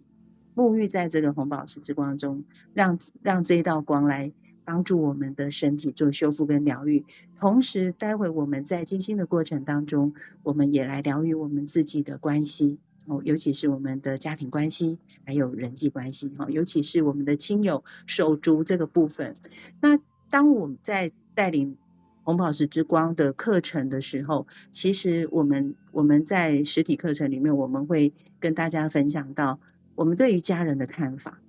[0.55, 4.33] 沐浴在这个红宝石之光中，让让这一道光来
[4.65, 7.05] 帮助我们的身体做修复跟疗愈。
[7.37, 12.79] 同时，待会我们在静心的过程当中，我们也来疗愈我们自己的关系。
[13.07, 19.37] 哦，尤其是我们的家庭关系，还有人际关系，哈，尤其是我们的亲友手足这个部分。
[19.81, 21.77] 那当我们在带领
[22.23, 29.61] 红宝石之光的课程的时候，其实我们我们在实体课程里面，我们会跟大家分享到
[29.95, 31.41] 我们对于家人的看法，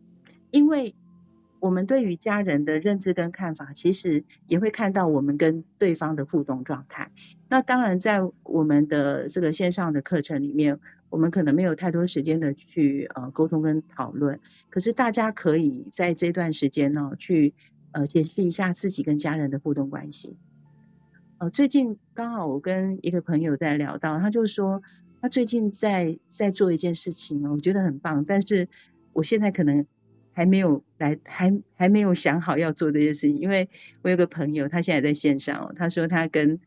[0.51, 0.93] 因为
[1.61, 7.11] 我们对于家人的认知跟看法，其实也会看到我们跟对方的互动状态。
[7.47, 10.81] 那当然，在我们的这个线上的课程里面。
[11.15, 17.53] 我们可能没有太多时间的去呃沟通跟讨论，可是大家可以在这段时间呢，去
[17.93, 20.35] 呃检视一下自己跟家人的互动关系。
[21.37, 24.83] 呃，最近刚好我跟一个朋友在聊到，他就说
[25.21, 28.67] 他最近在在做一件事情哦，我觉得很棒，但是
[29.13, 29.85] 我现在可能
[30.33, 33.69] 还没有来，还还没有想好要做这件事情，因为
[34.01, 36.59] 我有个朋友他现在在线上，他说他跟。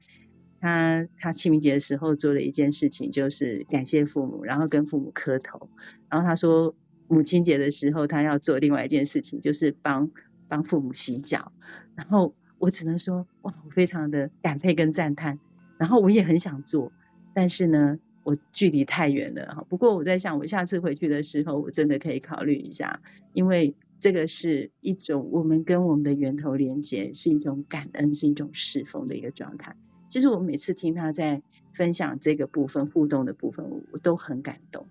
[0.61, 5.69] 他他清明节的时候做了一件事情，就是感谢父母，然后跟父母磕头。
[6.09, 6.75] 然后他说
[7.07, 10.11] 母亲节的时候，他要做另外一件事情，就是帮
[10.49, 11.53] 帮父母洗脚。
[11.95, 15.39] 然后我只能说，哇，我非常的感佩跟赞叹。
[15.79, 16.91] 然后我也很想做，
[17.35, 19.65] 但是呢，我距离太远了哈。
[19.69, 23.01] 不过我在想，我下次回去的时候，我真的可以考虑一下，
[23.33, 29.77] 因为这个是一种我们跟我们的源头连接，是一种感恩，是一种侍奉的一个状态。
[30.09, 31.43] 其实我每次听他在
[31.73, 34.87] 分享这个部分互动的部分，我都很感动，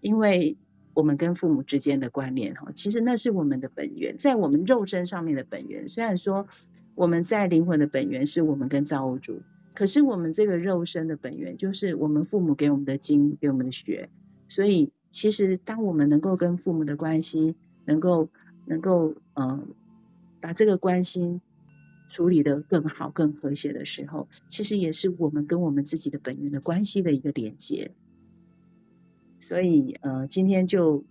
[0.00, 0.56] 因为
[0.92, 5.88] 我们跟父母之间的关联哈，其实那是我们的本源，在我们肉身上面的本源。
[5.88, 6.48] 虽然说
[6.94, 9.40] 我们在灵魂的本源是我们跟造物主，
[9.74, 14.08] 可是我们这个肉身的本源就是我们父母给我们的经，给我们的血。
[14.48, 17.54] 所以其实当我们能够跟父母的关系
[17.84, 18.28] 能够
[18.64, 19.68] 能够嗯、
[20.40, 21.40] 把这个关心。
[22.08, 27.92] 处理得更好、更和谐的时候，其实也是我们跟我们自己的本源的关系的一个连接。
[29.40, 31.04] 所以，呃，今天就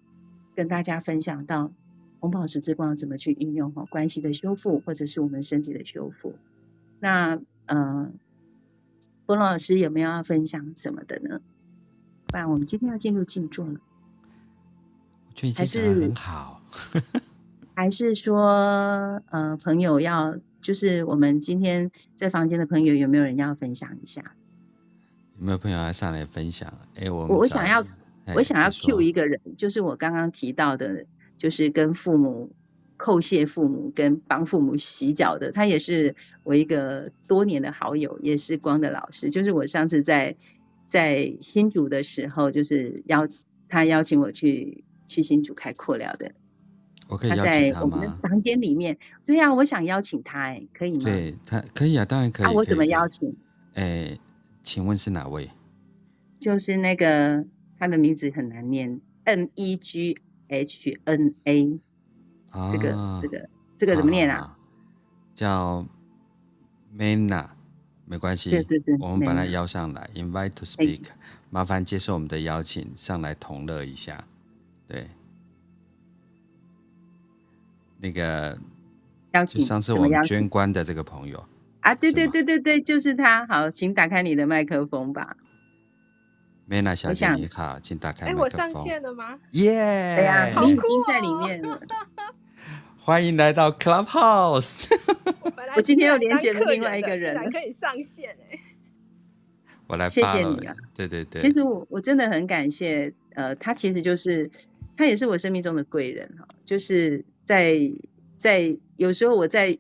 [0.56, 1.72] 跟大家分享到
[2.20, 6.36] 红宝石之光怎么去运用哈关系的修复，或者是我们身体的修复。
[7.00, 8.12] 那，呃，
[9.26, 11.42] 波隆老师有没有要分享什么的呢？
[12.28, 13.80] 不然我们今天要进入静坐了。
[15.28, 16.62] 我觉得还是很好。
[17.76, 20.40] 还是说，呃，朋友要。
[20.66, 24.36] 就是我们今天在房间的朋友，有没有人要分享一下？
[25.38, 26.74] 有没有朋友要上来分享？
[26.96, 27.86] 哎，我我想要，
[28.34, 31.06] 我想要 cue 一个人，就是我刚刚提到的，
[31.38, 32.52] 就是跟父母
[32.98, 39.30] 叩谢父母，跟帮父母洗脚的，他也是我一个多年的好友，也是光的老师。
[39.30, 40.36] 就是我上次在
[40.88, 43.28] 在新竹的时候，就是邀
[43.70, 46.32] 他邀请我去去新竹开阔聊的。
[47.08, 47.52] 我可以邀请他吗？
[47.54, 51.04] 他在我们的房间里面，对呀、啊，我想邀请他，哎，可以吗？
[51.04, 52.46] 对他可以啊，当然可以。
[52.46, 53.36] 那、啊、我怎么邀请？
[53.76, 54.18] 哎，
[54.64, 55.50] 请问是哪位？
[56.40, 57.46] 就是那个
[57.78, 61.80] 他的名字很难念，M E G H N A，、
[62.50, 64.38] 啊、这个这个这个怎么念啊？
[64.38, 64.58] 啊
[65.36, 65.86] 叫
[66.98, 67.46] Mena，
[68.06, 68.56] 没关系，
[69.02, 71.08] 我们把他邀上来，Invite to speak，
[71.50, 74.24] 麻烦接受我们的邀请，上来同乐一下，
[74.88, 75.10] 对。
[78.00, 78.58] 那个
[79.32, 81.44] 邀请，上次我们捐官的这个朋友
[81.82, 83.46] 啊，对对对对对，就是他。
[83.48, 85.38] 好，请打开你的麦克风吧。
[86.66, 88.40] 梅娜小姐你好，请打开麦克风。
[88.40, 89.40] 哎，我上线了吗？
[89.52, 90.16] 耶！
[90.18, 91.80] 对呀，你已经在里面了。
[92.98, 94.88] 欢迎来到 Clubhouse。
[95.78, 98.60] 我今天又连接了另外一个人，可以上线哎。
[99.88, 100.76] 我来，谢谢你啊。
[100.96, 104.50] 对对对，其实我我真的很感谢，呃，他其实就是
[104.98, 107.24] 他也是我生命中的贵人哈，就是。
[107.46, 107.80] 在
[108.38, 109.78] 在有时候我在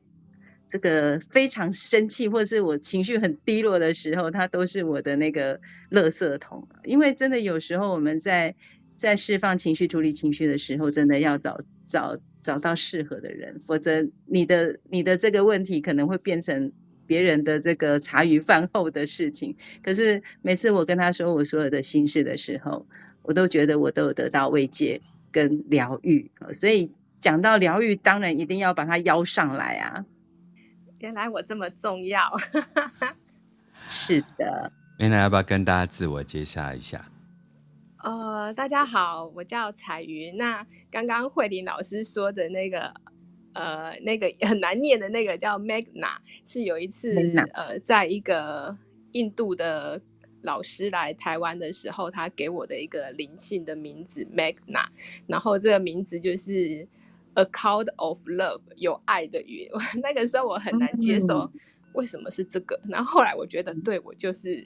[0.68, 5.59] 这个非常生气或是我情绪很低落的时候，他都是我的那个
[5.91, 6.68] 垃圾桶。
[6.84, 8.55] 因为真的有时候我们在
[8.97, 16.72] 在释放情绪、处理情绪的时候，真的要找找找到适合的人，否则你的你的这个问题可能会变成
[17.05, 19.55] 别人的这个茶余饭后的事情。
[19.84, 22.88] 可是每次我跟他说我所有的心事的时候，
[23.22, 25.01] 我都觉得我都有得到慰藉
[25.32, 26.91] 跟疗愈，所以。
[27.26, 30.05] 讲到疗愈，当然一定要把他邀上来啊！
[30.99, 32.32] 原来我这么重要，
[33.89, 34.71] 是的。
[34.99, 37.09] 原来要不要跟大家自我介绍一下？
[38.03, 40.38] 呃，大家好，我叫彩云。
[40.38, 42.93] 那刚刚慧玲老师说的那个，
[43.53, 47.11] 呃，那个很难念的那个叫 Magna，是有一次
[47.55, 48.78] 呃，在一个
[49.13, 49.99] 印度的
[50.43, 54.86] 老师来台湾的时候，他给我的一个灵性的名字 Magna，
[55.26, 56.88] 然后这个名字就是。
[57.36, 59.67] A cloud of love，有爱的云。
[60.01, 61.51] 那个时候我很难接受，
[61.93, 62.79] 为什么是这个？
[62.89, 64.65] 然后后来我觉得，对，我就是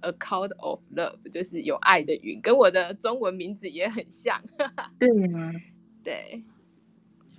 [0.00, 4.42] A cloud of love，就是有爱的云，跟我的中文名字也很像。
[4.98, 5.52] 对吗，
[6.02, 6.44] 对，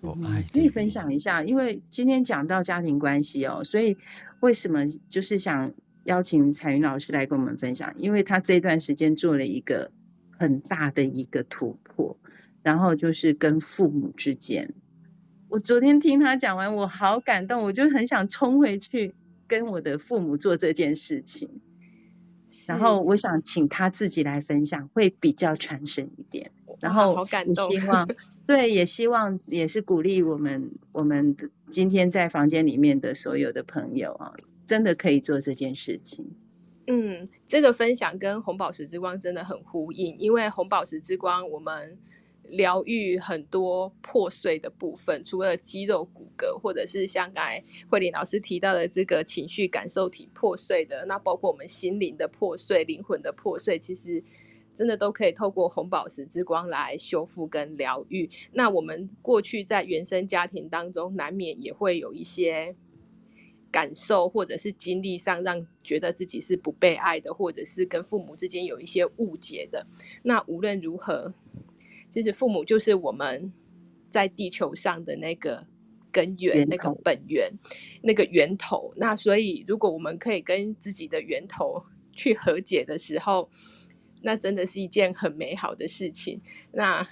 [0.01, 0.43] 有爱。
[0.53, 3.97] 可以分享一下，因为今天讲到家庭关系哦，所以
[4.39, 7.95] 为什么就是想邀请彩云老师来跟我们分享？
[7.97, 9.91] 因为他这段时间做了一个
[10.37, 12.17] 很大的一个突破。
[12.61, 14.73] 然后就是跟父母之间，
[15.47, 19.15] 我昨天听他讲完，我好感动，我就很想冲回去
[19.47, 21.61] 跟我的父母做这件事情。
[22.67, 26.51] 然后我想请他自己来分享，会比较传神一点。
[26.81, 28.07] 然后也希望，
[28.45, 31.35] 对，也希望也是鼓励我们，我们
[31.69, 34.33] 今天在房间里面的所有的朋友啊，
[34.65, 36.35] 真的可以做这件事情。
[36.87, 41.97] 嗯，这个分享跟红宝石之光真的很呼应，因为红宝石之光我们。
[42.49, 54.23] 疗愈很多破碎的部分，除了肌肉骨骼，或者是像刚才慧玲老师提到的这个情绪感受体破碎的，那包括我们心灵的破碎、灵魂的破碎，其实
[54.73, 58.29] 真的都可以透过红宝石之光来修复跟疗愈。
[58.51, 62.75] 那我们过去在原生家庭当中，难免也会有一些
[63.71, 69.85] 感受，或者是经历上让觉得自己是不被爱的，或者是跟父母之间有一些误解的。
[70.23, 71.33] 那无论如何。
[72.09, 73.51] 其实父母就是我们
[74.09, 75.65] 在地球上的那个
[76.11, 77.51] 根源，那个本源，
[78.01, 78.93] 那个源头。
[78.97, 81.83] 那所以，如果我们可以跟自己的源头
[82.13, 83.49] 去和解的时候，
[84.21, 86.41] 那真的是一件很美好的事情。
[86.71, 87.07] 那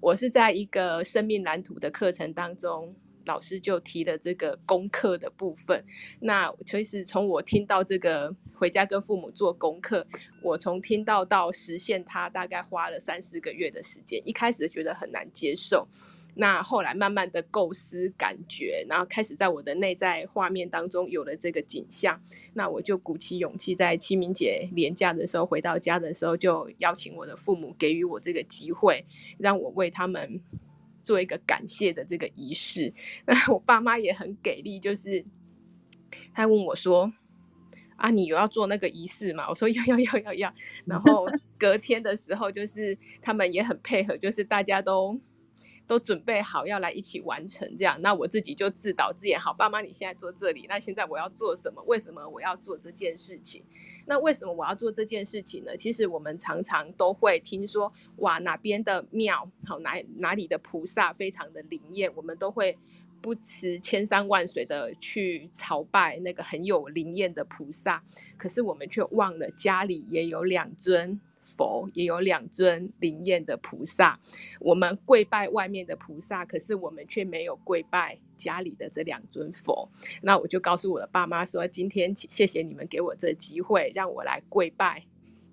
[0.00, 2.94] 我是在一个生命蓝图的课程当中。
[3.26, 5.84] 老师就提了这个功课的部分，
[6.20, 10.06] 那其实从我听到这个回家跟父母做功课，
[10.42, 14.22] 我从听到到实现它，大概花了三四个月的时间。
[14.24, 15.88] 一开始觉得很难接受，
[16.36, 22.20] 那后来慢慢的构思感觉，然后开始在我的内在画面当中有了这个景象，
[22.54, 29.04] 那我就鼓起勇气，在清明节连假的时候回到家的时候，就邀请我的父母给予我这个机会，
[29.38, 30.40] 让我为他们。
[31.06, 32.92] 做一个感谢的这个仪式，
[33.26, 35.24] 那我爸妈也很给力，就是
[36.34, 37.12] 他问我说
[37.94, 40.54] ：“啊，你有要做那个仪式吗？”我说：“要要要要要。”
[40.84, 41.26] 然后
[41.56, 45.20] 隔天的时候，就是他们也很配合，就是大家都。
[45.88, 49.38] 都准备好要来一起完成这样，那我自己就自导自演。
[49.38, 51.80] 好，爸妈，你现在坐这里，那现在我要做什么？
[51.86, 53.62] 为什么我要做这件事情？
[54.06, 55.76] 那为什么我要做这件事情呢？
[55.76, 62.78] 其实我们常常都会听说，哇，哪边的庙好，哪哪里的菩萨非常的灵验，我们都会
[63.20, 68.02] 不辞千山万水的去朝拜那个很有灵验的菩萨，
[68.36, 71.20] 可是我们却忘了家里也有两尊。
[71.46, 74.18] 佛也有两尊灵验的菩萨，
[74.60, 79.88] 我们跪拜外面的菩萨，可是我们却没有跪拜家里的这两尊佛。
[80.22, 85.04] 那我就告诉我的爸妈说：“今天谢谢你们给我这机会，让我来跪拜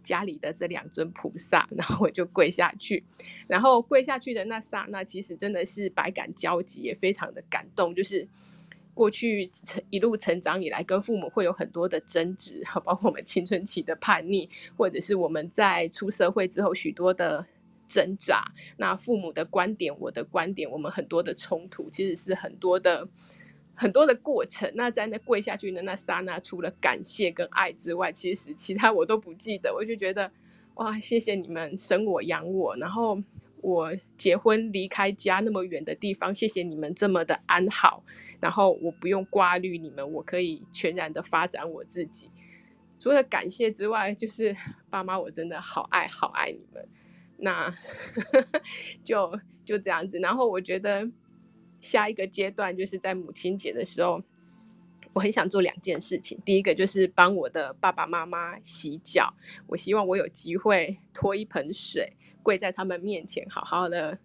[0.01, 3.03] 家里的这两尊菩萨。”然后我就跪下去，
[3.47, 8.27] 然后跪下去的那刹那，其实真的是百感交集，也非常的感动，就是。
[8.93, 9.49] 过去
[9.89, 17.45] 一路成长以来，跟父母会有很多的争执，包括我们青春期的叛逆，或者是我们在出社会之后许多的
[17.87, 18.45] 挣扎。
[18.77, 23.07] 那父母的观点，我的观点，我们很多的冲突，其实是很多的
[23.73, 24.71] 很多的过程。
[24.75, 29.73] 那在那跪下去的那刹那，除了感谢跟爱之外，其实其他我都不记得。
[29.73, 30.31] 我就觉得，
[30.75, 33.17] 哇，谢谢你们生我养我，然后
[33.63, 38.03] 我结婚离开家那么远的地方，谢谢你们这么的安好。
[38.41, 42.29] 然后我不用挂虑你们，我可以全然的发展我自己。
[42.99, 44.55] 除了感谢之外，就是
[44.91, 46.85] 爸妈，我真的好爱好爱你们。
[47.37, 47.73] 那
[49.03, 50.19] 就就这样子。
[50.19, 51.09] 然后我觉得
[51.79, 54.21] 下一个阶段就是在母亲节的时候，
[55.13, 56.37] 我很想做两件事情。
[56.43, 59.33] 第一个就是帮我的爸爸妈妈洗脚，
[59.67, 64.17] 我希望我有机会拖一盆水，跪在他们面前，好好的。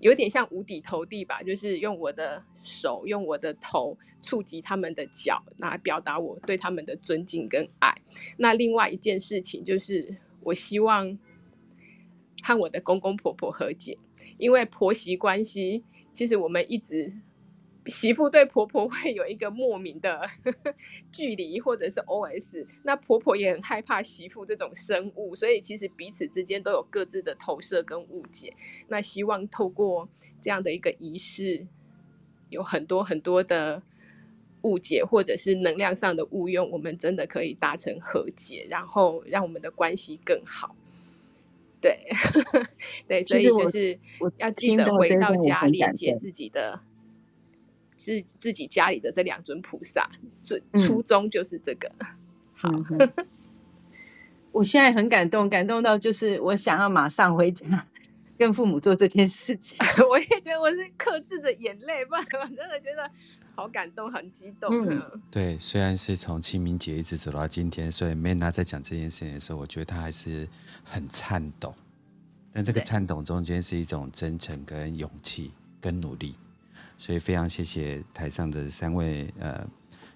[0.00, 7.94] 有点像五体投地吧，就是用我的手，用我的头触及他们的脚，来表达我对他们的尊敬跟爱。
[8.36, 11.16] 那另外一件事情就是，我希望
[12.42, 13.96] 和我的公公婆婆和解，
[14.38, 17.12] 因为婆媳关系，其实我们一直。
[17.86, 20.28] 媳妇对婆婆 会有一个莫名的
[21.10, 22.64] 距离，或者是 OS。
[22.84, 28.54] 那婆婆也很害怕媳妇这种生物，所以其实彼此之间都有各自的投射跟误解。
[28.88, 30.08] 那希望透过
[30.40, 31.66] 这样的一个仪式，
[32.50, 33.82] 有很多很多的
[34.62, 40.76] 误解，或者是能量上的误用，我们真的可以达成和解，然后让我们的关系更好。
[41.80, 42.06] 对，
[43.08, 43.98] 对，所以就是
[44.38, 46.80] 要记得回到家连接自己的。
[48.02, 50.10] 是自己家里的这两尊菩萨，
[50.42, 51.90] 最初衷就是这个。
[52.00, 52.06] 嗯、
[52.54, 53.26] 好、嗯，
[54.50, 57.84] 我现在很感动，感动到就是我想要马上回家
[58.36, 59.78] 跟父母做这件事情。
[60.10, 63.10] 我也觉得我是克制着眼泪，不然我真的觉得
[63.54, 64.68] 好感动，很激动。
[64.88, 70.48] 嗯，对，虽然是从清明节一直走到今天，所以 Manna 在讲这件事情的时候，我觉得他还是
[70.84, 71.74] 很颤抖。
[72.52, 76.34] 但这个颤抖中间是一种真诚、跟勇气、跟努力。
[77.02, 79.66] 所以非常谢谢台上的三位呃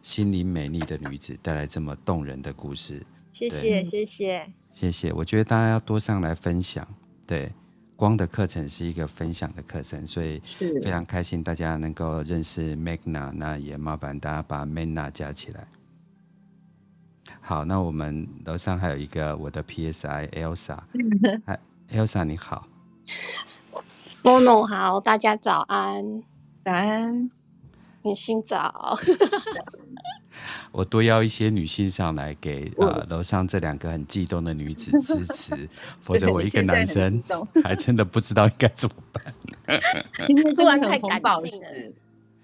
[0.03, 3.05] 心灵美丽的女子带来这么动人的故事。
[3.32, 6.87] 谢谢谢谢谢谢，我觉得大家要多上来分享。
[7.26, 7.53] 对，
[7.97, 10.41] 光的课程是一个分享的课程，所以
[10.80, 15.66] 非常开心大家能够认识 Magna，那也麻烦大家把 Magna 加起来。
[17.41, 20.78] 好，那我们楼上还有一个我的 PSI Elsa，
[21.47, 21.59] 哎
[21.91, 22.68] Elsa 你好
[24.22, 26.22] ，Mono 好，大家早安。
[26.66, 27.30] 早安，
[28.02, 28.98] 你先早。
[30.72, 35.68] 我多邀一些女性上来给，给呃楼上这两个很激动的女子支持，
[36.02, 37.22] 否则我一个男生
[37.62, 39.32] 还真的不知道应该怎么办。
[40.26, 41.94] 今天真的很红宝石，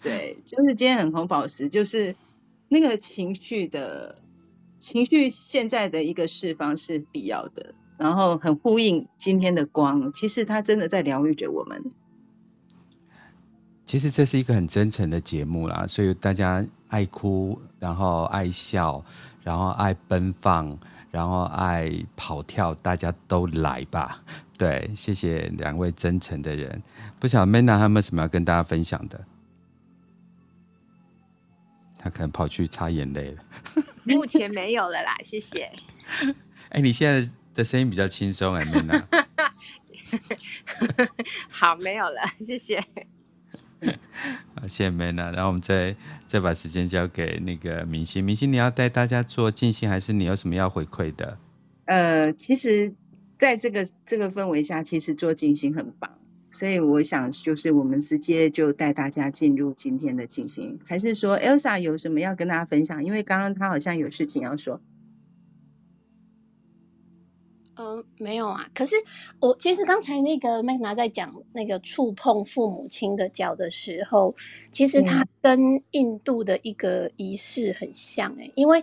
[0.00, 2.14] 对，就是今天很红宝石，就是
[2.68, 4.14] 那个情绪的
[4.78, 11.82] 情绪现在的一个释放是必要的，然后很呼应今天的光，其实它真的在疗愈着我们。
[13.92, 19.04] 其实这是一个很真诚的节目啦，所以大家爱哭，然后爱笑，
[19.42, 20.78] 然后爱奔放，
[21.10, 24.22] 然后爱跑跳，大家都来吧。
[24.56, 26.82] 对，谢谢两位真诚的人。
[27.20, 29.22] 不晓得 Manna 他有没有什么要跟大家分享的？
[31.98, 33.44] 他可能跑去擦眼泪了。
[34.04, 35.70] 目前没有了啦，谢谢。
[36.70, 39.26] 哎、欸，你现在的声音比较轻松哎，Manna。
[41.50, 42.82] 好，没有了，谢谢。
[44.54, 45.30] 好， 谢谢梅娜。
[45.30, 45.94] 然后我们再
[46.26, 48.24] 再把时间交给那个明星。
[48.24, 51.38] 明星，你要带大家做静心，还是你有什么要回馈的？
[51.86, 52.92] 呃，其实，
[53.38, 56.12] 在这个这个氛围下，其实做静心很棒。
[56.50, 63.04] 所以我想，就是我们直接就带大家进入今天的静心，还是说 Elsa 有什么要跟大家分享？
[63.04, 64.80] 因为刚刚她好像有事情要说。
[67.76, 68.68] 嗯，没有啊。
[68.74, 68.94] 可是
[69.40, 74.34] 我其实刚才那个 Manna 在讲那个触碰父母亲的脚的时候，
[74.70, 78.52] 其实它跟印度的一个仪式很像哎、欸。
[78.54, 78.82] 因为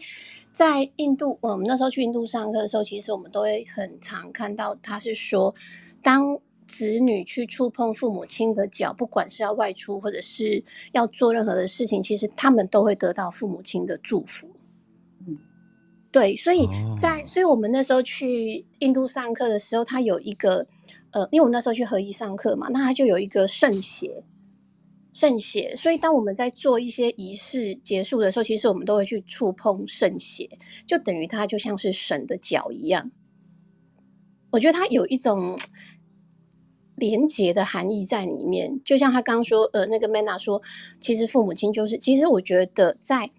[0.51, 5.53] 在印度，我们那时候去印度上课的时候，其实我们都会很常看到，他是说，
[6.01, 14.47] 当子女去触碰父母亲的脚，不管是要外出或者是要做任何的事情，其实他们都会得到父母亲的祝福。
[16.11, 16.67] 对，所以
[16.99, 20.65] 在，所以我们那时候去印度上课的时候，他有一个，
[21.11, 24.23] 呃，因为我那时候去合一上课嘛，那他就有一个圣血，
[25.13, 25.75] 圣血。
[25.75, 30.49] 所以当我们在做一些仪式结束的时候，其实我们都会去触碰圣血，
[30.87, 33.11] 就等于它就像是神的脚一样。
[34.49, 35.59] 我觉得它有一种
[36.95, 40.59] 连结的含义在里面，就像他刚刚说，呃，那个 Manna 说，
[40.99, 43.29] 其实父母亲就是，其实我觉得在。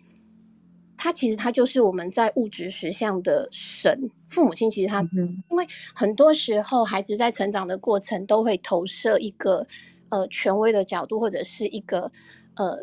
[1.02, 5.00] 他其实他就是我们在物质实相的神，父母亲其实他，
[5.48, 9.66] 因为很多时候孩子在成长的过程都会投射一个
[10.10, 12.12] 呃权威的角度或者是一个
[12.54, 12.76] 呃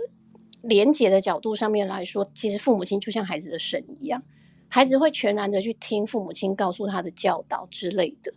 [0.63, 4.23] 廉洁的角度上面来说，其实父母亲就像孩子的神一样，
[4.67, 8.33] 孩子会全然的去听父母亲告诉他的教导之类的。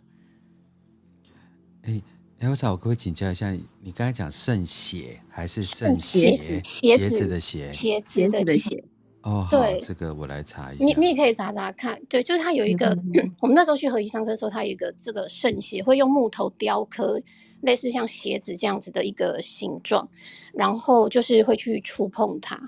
[1.81, 1.99] 哎
[2.39, 3.51] ，Elsa，我可不可以请教一下，
[3.81, 6.61] 你刚才讲圣血还是圣鞋？
[6.63, 8.83] 鞋子的鞋，鞋子的鞋。
[9.23, 10.83] 哦，对，这个我来查一下。
[10.83, 12.97] 你你也可以查查看，对，就是它有一个，
[13.41, 17.21] 我们那时候去和医上课的时候，它有一个这个圣鞋，会用木头雕刻，
[17.61, 20.07] 类似像鞋子这样子的一个形状，
[20.53, 22.59] 然后就是会去触碰它，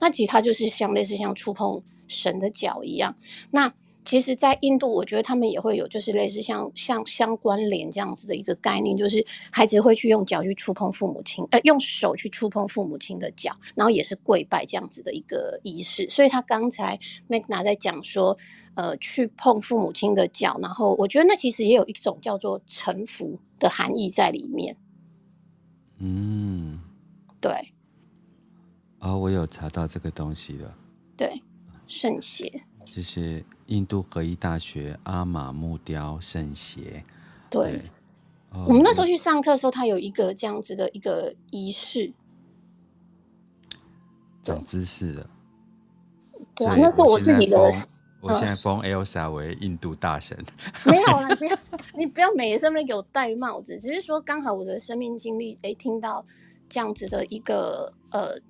[0.00, 3.14] 那其实它就是像类似像触碰神的脚一样，
[3.50, 3.72] 那。
[4.10, 16.08] 其实，在印度，我觉得他们也会有，就是类似像像相关联这样子的一个概念，就是孩子会去用脚去触碰父母亲，呃，用手去触碰父母亲的脚，然后也是跪拜这样子的一个仪式。
[16.08, 16.98] 所以他刚才
[17.28, 18.36] Magna 在讲说，
[18.74, 24.76] 呃，去碰父母亲的脚，然后我觉得那其实也有一种叫做臣服的含义在里面。
[25.98, 26.80] 嗯，
[27.40, 27.52] 对。
[28.98, 30.74] 哦，我有查到这个东西的。
[31.16, 31.40] 对，
[31.86, 32.64] 圣鞋。
[32.90, 37.04] 就是印度合一大学阿玛木雕圣鞋。
[37.48, 37.82] 对，对
[38.50, 42.12] 哦、我们那时候去上课的时候，他有一个这样子的一个仪式，
[44.42, 45.30] 长知识了。
[46.56, 47.58] 对啊，那是我自己的。
[48.20, 50.36] 我现在封 Elsa 为印度大神。
[50.84, 51.56] 没有啦，不要，
[51.94, 56.26] 你不要每个上面给我戴帽子，只是说刚好我的生命经历，哎，听到
[56.68, 58.40] 这样子的一个呃。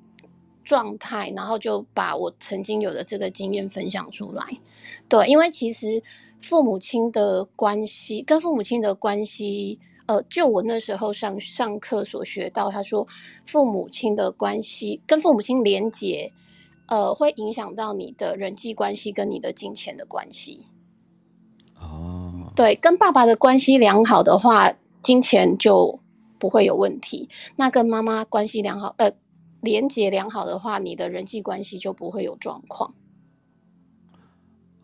[0.71, 4.45] 状态，然后就把我曾经有的这个经验分享出来。
[5.09, 6.01] 对，因为其实
[6.41, 13.05] 父母亲的关系，跟父母亲的关系，呃，就我那时候上上课所学到，他说
[13.45, 16.33] 父母亲的关系跟父母亲连结，
[16.87, 20.67] 呃，会影响到你的人际关系跟你的金钱的关系。
[21.81, 25.99] 哦，对，跟爸爸的关系良好的话，金钱就
[26.39, 27.29] 不会有问题。
[27.57, 29.11] 那跟妈妈关系良好，呃。
[29.61, 32.95] 连接良好的话，你的人际关系就不会有状况。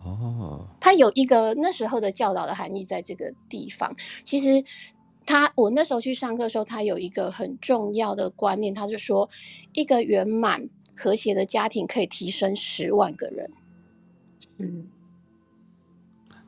[0.04, 3.96] 哦，他有一个那时候的教导的含义在这个地方。
[4.22, 4.64] 其实
[5.24, 9.28] 他我那时候去上课的时候，他有一个很重要的观念，他就说，
[9.72, 13.50] 一个圆满和谐的家庭可以提升十万个人。
[14.58, 14.86] 嗯，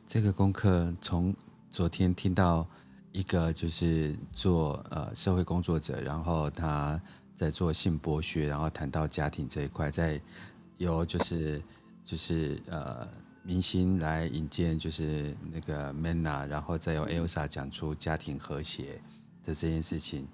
[0.07, 1.35] 这个功课从
[1.71, 2.65] 昨天听到
[3.11, 7.01] 一个就是做呃社会工作者，然后他。
[7.39, 10.21] 在做性剥削，然后谈到家庭这一块，再
[10.77, 11.63] 由就是
[12.05, 13.07] 就是呃
[13.45, 19.01] 明星来引荐，就是那个 Manna，然后再由 Elsa 讲出家庭和谐
[19.45, 20.27] 的这件事情，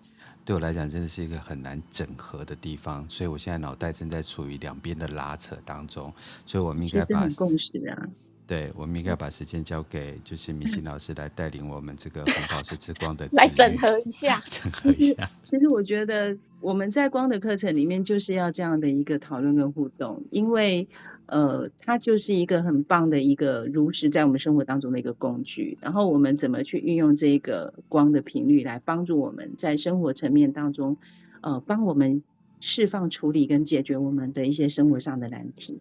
[0.47, 6.11] 对我来讲真的是一个很难整合的地方，所以我现在脑袋正在处于两边的拉扯当中，
[6.47, 8.09] 所以我们应该把共识啊，
[8.47, 15.31] 对，我们应该把时间交给就是明星老师来带领我们这个红宝石之光的 来整合一下， 整合一下。
[15.43, 20.89] 其实我觉得我们在光的课程里面就是要这样的一个讨论跟互动，因为
[21.25, 25.79] 呃，它就是一个很棒的一个如实在我们生活当中的一个工具。
[25.81, 30.99] 然后我们怎么去运用这个光的频率来帮助我们在生活层面当中，
[31.41, 32.23] 呃，帮我们
[32.61, 35.81] 释放、处理跟解决我们的一些生活上的难题。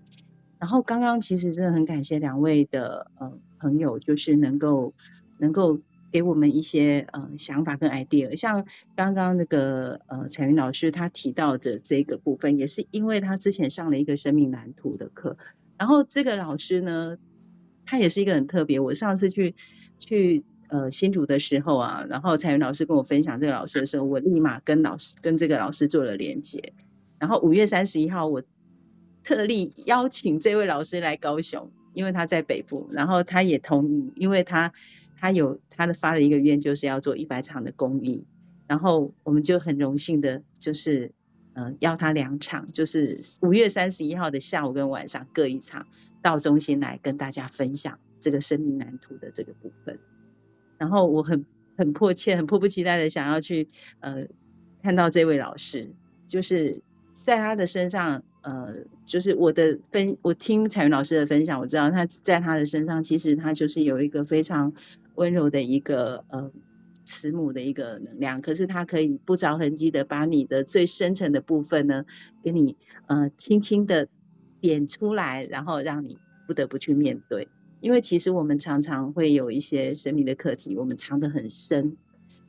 [0.64, 4.93] 然后刚刚其实真的很感谢两位的呃朋友，就是能够
[5.38, 8.34] 能够给我们一些呃想法跟 idea。
[8.38, 15.36] 像刚刚那个呃彩云老师他提到的这个部分，也是因为他之前上了一个生命蓝图的课。
[15.78, 17.18] 然后这个老师呢，
[17.86, 18.80] 他也是一个很特别。
[18.80, 19.55] 我上次去
[19.99, 26.72] 去呃新竹的时候啊，然后彩云老师跟我分享这个老师的时候，我立马跟老师跟这个老师做了连接。
[27.20, 28.41] 然后五月三十一号我。
[29.24, 34.74] 特例邀请这位老师来高雄，因为他在北部，然后他也同意，因为他
[35.17, 38.26] 他有他的发了一个愿，就是要做一百场的公益，
[38.67, 41.13] 然后我们就很荣幸的，就是
[41.53, 45.88] 嗯、邀他两场，就是五月三十一号的下午跟晚上各一场，
[46.21, 49.99] 到中心来跟大家分享这个生命蓝图的这个部分，
[50.78, 51.45] 然后我很
[51.78, 53.69] 很迫切、很迫不及待的想要去
[54.01, 54.28] 呃
[54.82, 55.93] 看到这位老师，
[56.28, 56.82] 就是
[57.13, 58.21] 在他的身上。
[58.44, 58.74] 呃，
[59.06, 64.74] 就是我的分，我听彩云老师的分享，我知道他在他的身上，其实他就是有一个非常
[65.16, 66.52] 温柔的一个呃
[67.06, 72.06] 慈母的一个能量，可是他可以不着痕迹的把你的最深层的部分呢，
[72.44, 72.78] 给你
[73.08, 74.08] 呃轻轻的
[74.60, 77.48] 点出来，然后让你不得不去面对，
[77.80, 81.98] 因为其实我们常常会有一些生命的课题，我们藏得很深。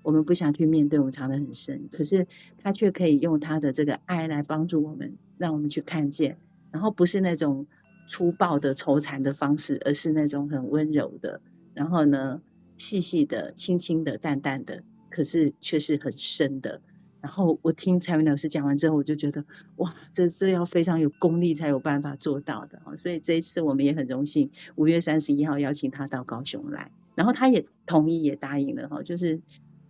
[0.05, 2.27] 我们不想去面对，我们藏得很深，可是
[2.59, 6.37] 他却可以用他的这个爱来帮助我们，让我们去看见，
[6.71, 7.67] 然后不是那种
[8.07, 11.41] 粗暴的抽残的方式，而是那种很温柔的，
[11.73, 12.43] 然后呢，
[12.77, 16.83] 细细的、轻轻的、淡淡的，可是却是很深的。
[17.23, 19.47] 然后我听彩云老师讲完之后，我就觉得
[19.77, 22.83] 哇，这这要非常有功力才有办法做到的。
[22.99, 29.41] 所以这一次我们也很荣幸，五月三十一号邀请他到高雄来，然后他也同意也答应了哈，就是。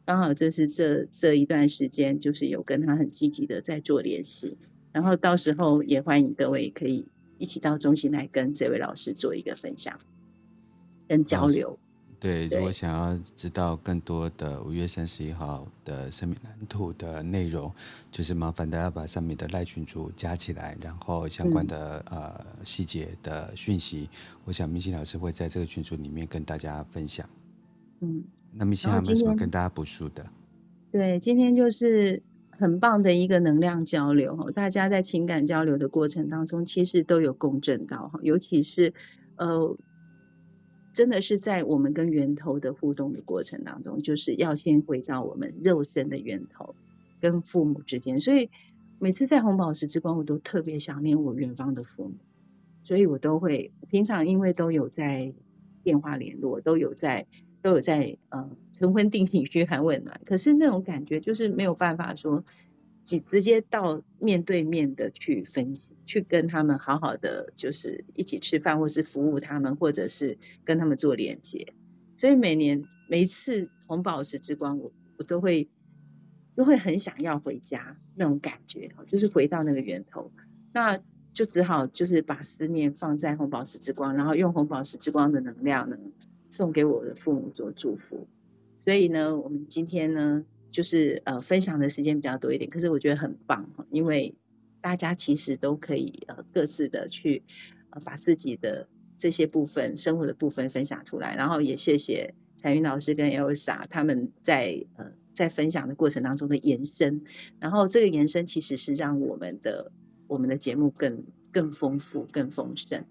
[0.06, 4.58] 刚好这是这这一段时间，就是有跟他很积极的在做联系，
[4.92, 7.06] 然后到时候也欢迎各位可以
[7.38, 9.98] 一起到中心来跟这位老师做一个分享
[11.08, 11.78] 跟交流。
[12.20, 17.70] 对，如果想要知道更多的五月三十一号的生命蓝图的内容，
[18.10, 24.08] 就是麻烦大家把上面的赖群组加起来，然后相关的、嗯、呃细节的讯息，
[24.44, 27.28] 我想明心老师会在这个群组里面跟大家分享。
[28.00, 28.24] 嗯。
[28.56, 30.24] 那么现在有没有什么跟大家补述的？
[30.92, 38.94] 对，今天就是很棒的一个能量交流哈，大家在情感交流的过程当中，其实都有共振到哈，尤其是
[39.36, 39.76] 呃，
[40.92, 46.76] 真的是在我们跟源头的互动的过程当中，就是要先回到我们肉身的源头，
[47.20, 48.20] 跟父母之间。
[48.20, 48.50] 所以
[49.00, 52.14] 每次在红宝石之光，我都特别想念我远方的父母，
[52.84, 55.34] 所以我都会平常因为都有在
[55.82, 57.26] 电话联络，都有在。
[57.64, 62.44] 都有在呃晨昏定情嘘寒问暖，可是那种感觉就是没有办法说
[63.02, 71.72] 直直接到面对面的去分析，去跟他们好好的就是一起吃饭，或是服务他们，或者是跟他们做连接。
[72.16, 75.70] 所以每年每一次红宝石之光，我我都会
[76.54, 80.30] 都会很想要回家那种感觉，就是回到那个源头，
[80.74, 81.00] 那
[81.32, 85.96] 就只好就是把思念放在红宝石之光，然后用红宝石之光的能量呢。
[86.54, 88.28] 送给我的父母做祝福，
[88.84, 94.36] 所以呢，我们今天呢，就是呃分享的时间比较多一点，可是我觉得很棒，因为
[94.80, 97.42] 大家其实都可以呃各自的去
[97.90, 98.86] 呃把自己的
[99.18, 107.24] 这些部分生活的部分分享出来，然后也谢谢彩云老师跟 Elsa 他们在呃在分享的过程当中的延伸，
[107.58, 109.90] 然后这个延伸其实是让我们的
[110.28, 113.06] 我们的节目更更丰富、更丰盛。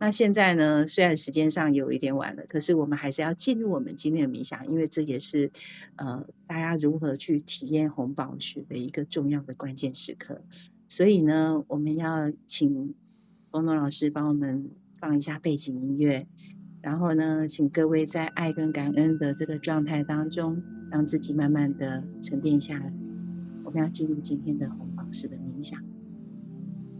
[0.00, 5.50] 那现在呢，虽然时间上有一点晚了，可是我们还是要进入我们今天的冥想，因为这也是
[5.96, 10.40] 呃大家如何去体验红宝石的一个重要的关键时刻。
[10.86, 12.94] 所以呢，我们要请
[13.50, 14.70] 冯诺老师帮我们
[15.00, 16.28] 放一下背景音乐，
[16.80, 22.92] 然后呢，请各位在爱跟感恩的这个状态当中，让自己慢慢的沉淀下来。
[23.64, 25.82] 我们要进入今天的红宝石的冥想，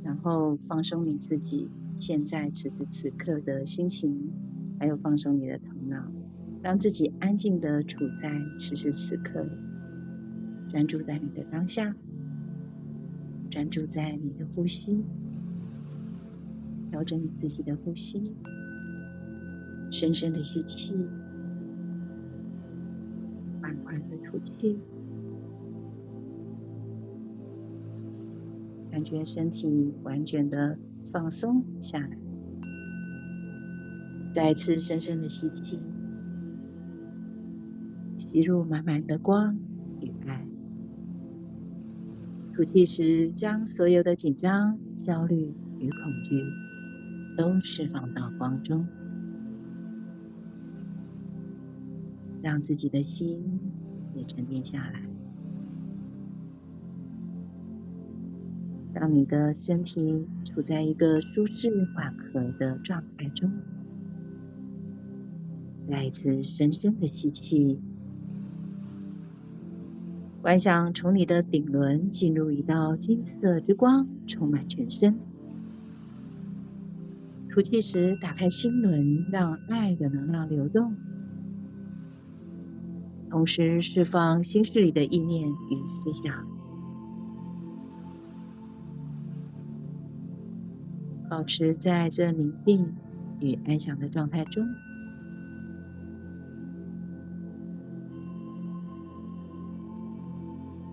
[0.03, 1.69] 然后放松你自己。
[1.99, 4.33] 现在此时此刻的心情，
[4.79, 6.11] 还有放松你的头脑，
[6.63, 9.47] 让自己安静的处在此时此刻，
[10.71, 11.95] 专注在你的当下，
[13.51, 15.05] 专注在你的呼吸，
[16.91, 18.35] 调整你自己的呼吸，
[19.91, 20.95] 深深的吸气，
[23.61, 24.79] 缓缓的吐气，
[28.91, 30.79] 感觉身体完全的
[31.13, 32.17] 放松下来。
[34.33, 35.81] 再次深深的吸气，
[38.17, 39.59] 吸入满满的光
[40.01, 40.47] 与爱。
[42.55, 46.45] 吐气时，将所有的紧张、焦虑与恐惧
[47.37, 48.87] 都释放到光中。
[52.43, 53.61] 让自己的心
[54.15, 55.08] 也沉淀下来，
[58.99, 63.49] 让你的身体处在一个舒适缓和的状态中。
[65.89, 67.81] 再一次深深的吸气，
[70.43, 75.21] 观想从你的顶轮进入一道金色之光，充满全身。
[77.49, 80.97] 吐气时，打开心轮，让爱的能量流动。
[83.31, 86.47] 同时释放心事里的意念与思想，
[91.29, 92.95] 保持在这宁静
[93.41, 94.65] 与安详的状态中。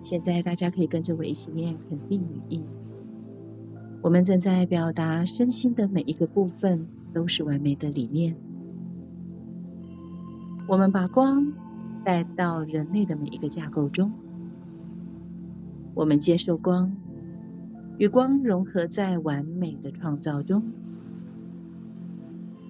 [0.01, 2.63] 现在大家可以跟着我一起念肯定语音。
[4.01, 8.36] 我们正在表达身心的每一个部分都是完美的理念。
[10.67, 11.53] 我们把光。
[12.03, 14.11] 带到人类的每一个架构中，
[15.95, 16.95] 我们接受光，
[17.97, 20.71] 与光融合在完美的创造中。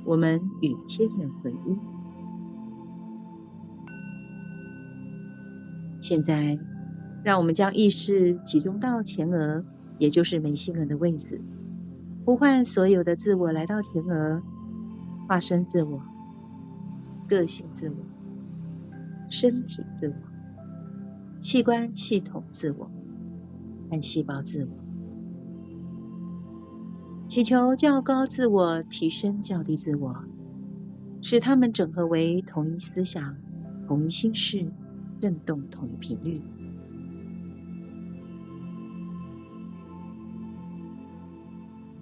[0.05, 1.77] 我们与天人合一。
[5.99, 6.59] 现在，
[7.23, 9.65] 让我们将意识集中到前额，
[9.97, 11.41] 也就是眉心轮的位置，
[12.23, 14.43] 呼唤所有的自我来到前额，
[15.27, 16.03] 化身自我，
[17.27, 17.95] 个性自我。
[19.27, 20.15] 身体自我、
[21.39, 22.91] 器官系统自我
[23.89, 24.84] 和细胞自我，
[27.35, 30.23] 祈求较高自我提升较低自我，
[31.21, 33.35] 使它们整合为同一思想、
[33.89, 34.71] 同一心事、
[35.19, 36.41] 振动同一频率。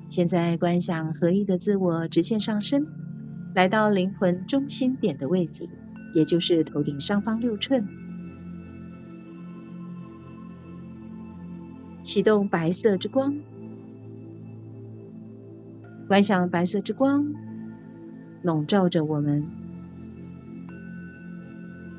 [0.08, 2.86] 现在观想合一的自我直线上升，
[3.56, 5.68] 来到灵魂中心点的位置。
[6.14, 7.88] 也就是头顶上方六寸，
[12.04, 13.36] 启动白色之光，
[16.14, 17.34] 观想白色之光
[18.43, 19.47] 笼罩着我们，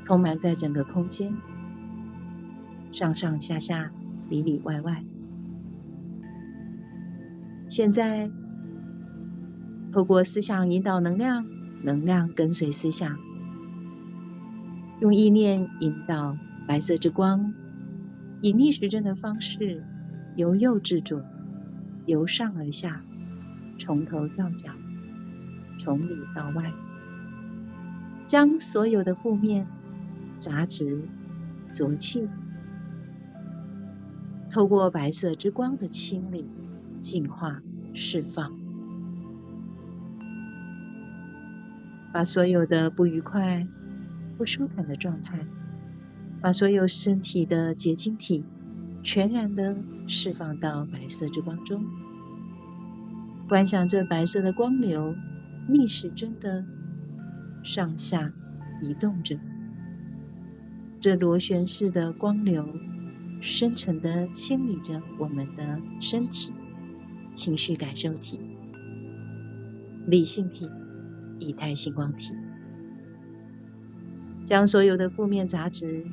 [0.05, 1.35] 充满在整个空间，
[2.93, 3.91] 上上下下，
[4.29, 5.03] 里里外外。
[7.69, 8.31] 现在，
[9.91, 11.45] 透过思想引导能量，
[11.83, 13.19] 能量跟随思想。
[15.01, 16.39] 用意念引导
[16.69, 17.53] 白色之光，
[18.41, 19.83] 以逆时针的方式，
[20.37, 21.21] 由右至左，
[22.07, 23.03] 由上而下，
[23.79, 24.73] 从头到脚，
[25.79, 26.73] 从里到外，
[28.27, 29.67] 将所有的负面、
[30.39, 31.03] 杂质、
[31.73, 32.29] 浊气，
[34.51, 36.47] 透过白色之光的清理、
[37.01, 37.63] 净化、
[37.93, 38.53] 释放，
[42.13, 43.67] 把所有的不愉快。
[44.37, 45.47] 不舒坦的状态，
[46.41, 48.45] 把所有身体的结晶体
[49.05, 49.77] 全然的
[50.09, 51.85] 释放到白色之光中，
[53.49, 55.15] 观想这白色的光流
[55.69, 56.65] 逆时针的
[57.63, 58.33] 上下
[58.81, 59.39] 移动着，
[61.01, 62.67] 这螺旋式的光流
[63.41, 66.53] 深沉的清理着我们的身体、
[67.35, 68.41] 情绪感受体、
[70.07, 70.71] 理性体、
[71.39, 72.33] 以太星光体。
[74.45, 76.05] 将所有的负面杂质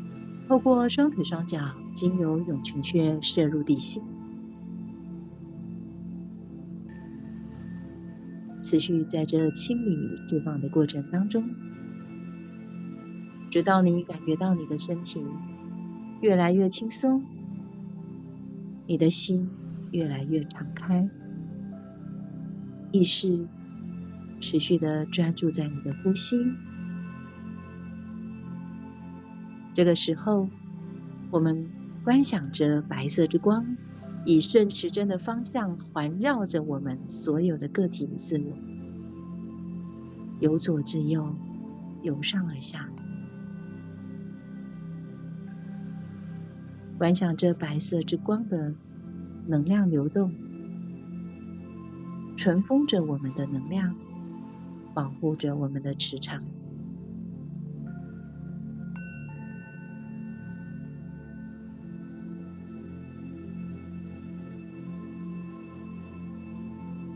[0.48, 1.60] 透过双腿双脚，
[1.94, 4.04] 经由涌泉穴射入地心，
[8.72, 11.44] 持续在这清理与释放的过程当中，
[13.50, 15.26] 直到你感觉到你的身体
[16.22, 17.22] 越来越轻松，
[18.88, 19.50] 你的心
[19.92, 21.10] 越来越敞开，
[22.94, 23.46] 意识
[24.40, 26.38] 持续的专注在你的呼吸。
[29.74, 30.48] 这个时候，
[31.30, 31.68] 我们
[32.06, 33.76] 观想着白色之光，
[34.26, 38.56] 以顺时针的方向环绕着我们所有的个体的自我，
[40.40, 41.36] 由左至右，
[42.04, 42.88] 由上而下，
[47.00, 48.76] 观想着白色之光的
[49.48, 50.32] 能量流动，
[52.38, 53.96] 存封着我们的能量，
[54.94, 56.44] 保护着我们的磁场。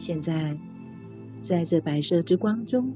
[0.06, 0.56] 现在，
[1.42, 2.94] 在这白色之光中，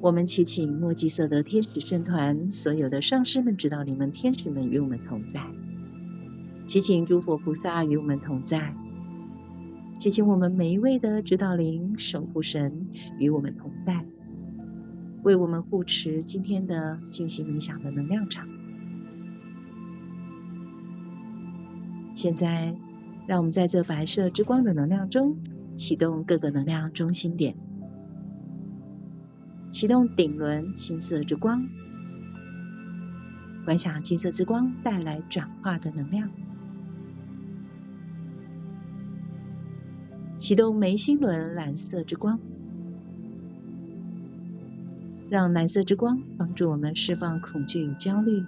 [0.00, 5.46] 我们祈请墨迹色的天使圣团，所有的上师们、指导你们、天使们与我们同在。
[6.66, 8.74] 祈请诸佛菩萨与我们同在。
[10.00, 12.88] 祈请我们每一位的指导灵、守护神
[13.20, 14.04] 与我们同在，
[15.22, 18.48] 为我们护持今天的静心冥想的能量场。
[22.16, 22.74] 现在，
[23.28, 25.36] 让我们在这白色之光的能量中。
[25.80, 27.56] 启动各个能量中心点，
[29.70, 31.66] 启动顶轮金色之光，
[33.64, 36.28] 观想金色之光带来转化的能量；
[40.38, 42.38] 启动眉心轮蓝色之光，
[45.30, 48.44] 让蓝色之光帮助我们释放恐惧与焦虑，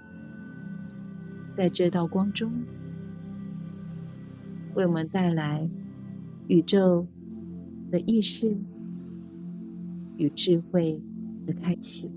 [1.55, 2.53] 在这道光中，
[4.75, 5.71] 为我们带来
[6.47, 7.07] 宇宙。
[7.93, 8.57] 的意识
[10.17, 11.03] 与智慧
[11.47, 12.11] 的开启。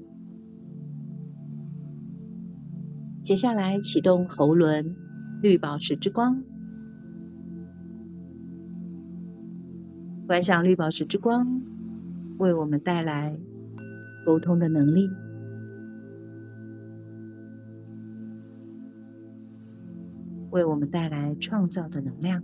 [3.22, 4.96] 接下来启动喉轮
[5.42, 6.44] 绿宝石之光，
[10.26, 11.62] 观想绿宝石之光
[12.38, 13.38] 为我们带来
[14.26, 15.10] 沟通的能力，
[20.52, 22.44] 为我们带来创造的能量。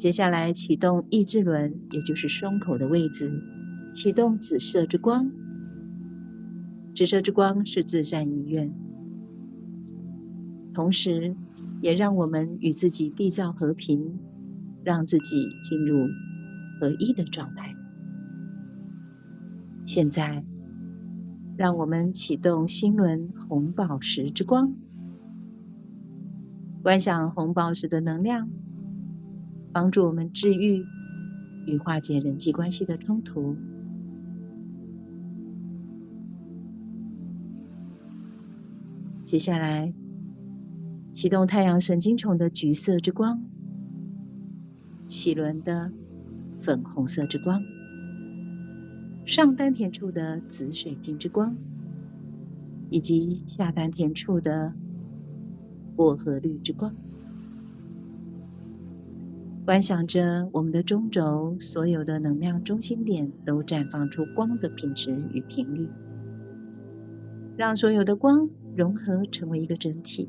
[0.00, 3.30] 接下来启动意志轮，也就是胸口的位置，
[3.92, 5.30] 启动紫色之光。
[6.94, 8.72] 紫色之光是至善意愿，
[10.72, 11.36] 同时
[11.82, 14.18] 也让我们与自己缔造和平，
[14.84, 16.08] 让自己进入
[16.80, 17.76] 合一的状态。
[19.84, 20.42] 现在，
[21.58, 24.72] 让我们启动心轮红宝石之光，
[26.82, 28.48] 观想红宝石的能量。
[29.72, 30.84] 帮助我们治愈
[31.66, 33.56] 与化解人际关系的冲突。
[39.24, 39.94] 接下来，
[41.12, 43.44] 启动太阳神经丛的橘色之光，
[45.06, 45.92] 脐轮的
[46.58, 47.62] 粉红色之光，
[49.24, 51.56] 上丹田处的紫水晶之光，
[52.88, 54.74] 以及下丹田处的
[55.94, 56.96] 薄荷绿之光。
[59.70, 65.88] 观想着我们的中轴，所有的能量中心点都绽放出光的品质与频率，
[67.56, 70.28] 让所有的光融合成为一个整体。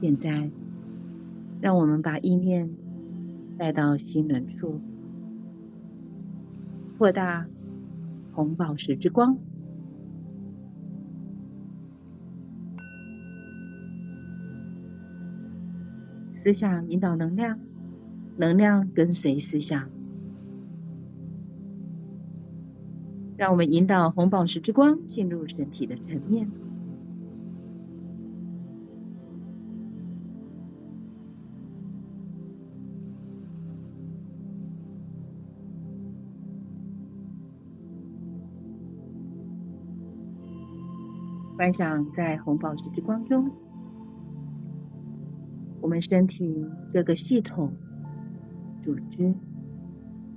[0.00, 0.50] 现在，
[1.60, 2.74] 让我们把意念
[3.56, 4.80] 带到心轮处。
[7.00, 7.46] 扩大
[8.34, 9.38] 红宝石之光，
[16.34, 17.58] 思想引导能量，
[18.36, 19.88] 能量跟随思想。
[23.38, 26.50] 让我们引导红宝石之光进入身体的层面。
[41.60, 43.50] 观想在红宝石之光中，
[45.82, 47.74] 我们身体各个系统、
[48.82, 49.34] 组织、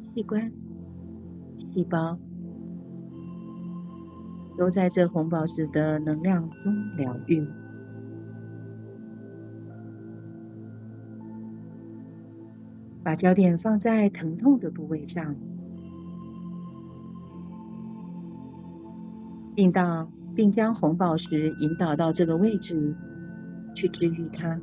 [0.02, 0.52] 器官、
[1.56, 2.20] 细胞，
[4.58, 7.48] 都在这红宝石的能量中疗愈。
[13.02, 15.38] 把焦点放在疼痛的部位上，
[19.56, 20.12] 并到。
[20.36, 22.96] 并将红宝石引导到这个位置，
[23.76, 24.60] 去治愈它。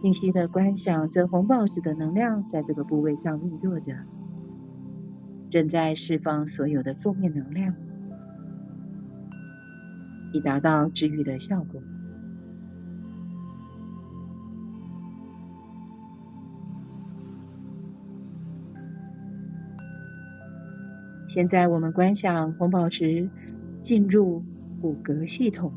[0.00, 3.92] 清晰的观想这红宝石的能量在这个部位上运作着，
[5.50, 7.74] 正在释放所有的负面能量，
[10.32, 11.80] 以达到治愈的效果。
[21.32, 23.30] 现在我们观想红宝石
[23.80, 24.44] 进入
[24.82, 25.72] 骨骼系统，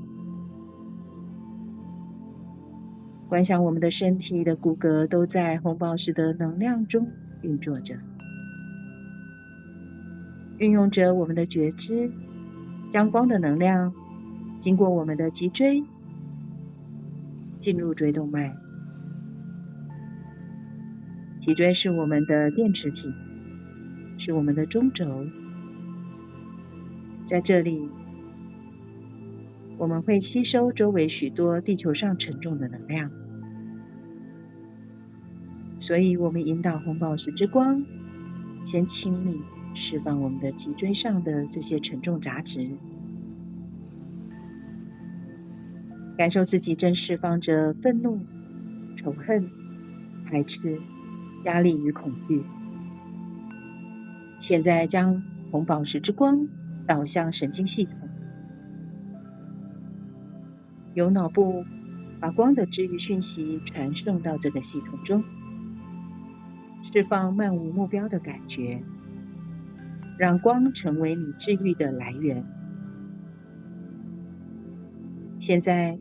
[3.29, 7.07] 观想我们的身体的骨骼都在红宝石的能量中
[7.41, 7.95] 运作着。
[10.57, 12.11] 运用着我们的觉知，
[12.89, 13.93] 将光的能量
[14.59, 15.85] 经过我们的脊椎，
[17.61, 18.53] 进入椎动脉。
[21.39, 23.07] 脊椎是我们的电池体，
[24.17, 25.25] 是我们的中轴。
[27.25, 27.89] 在这里，
[29.79, 33.09] 我们会吸收周围许多地球上沉重的能量，
[35.79, 37.83] 所以我们引导红宝石之光，
[38.63, 39.41] 先清理、
[39.73, 42.69] 释放我们的脊椎上的这些沉重杂质，
[46.15, 48.19] 感受自己正释放着愤怒、
[48.95, 49.49] 仇恨、
[50.25, 50.79] 排斥、
[51.43, 52.43] 压力与恐惧。
[54.39, 56.47] 现在将红宝石之光。
[56.87, 57.97] 导向神经系统，
[60.93, 61.65] 由脑部
[62.19, 65.23] 把光的治愈讯息传送到这个系统中，
[66.83, 68.83] 释放漫无目标的感觉，
[70.19, 72.45] 让光成为你治愈的来源。
[75.39, 75.97] 现在，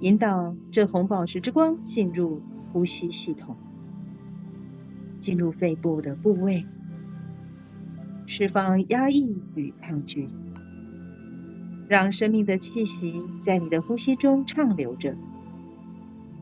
[0.00, 3.56] 引导这红宝石之光进入呼吸系统，
[5.20, 6.66] 进入肺部的部位。
[8.34, 10.26] 释放压抑与抗拒，
[11.86, 15.18] 让生命的气息在你的呼吸中畅流着，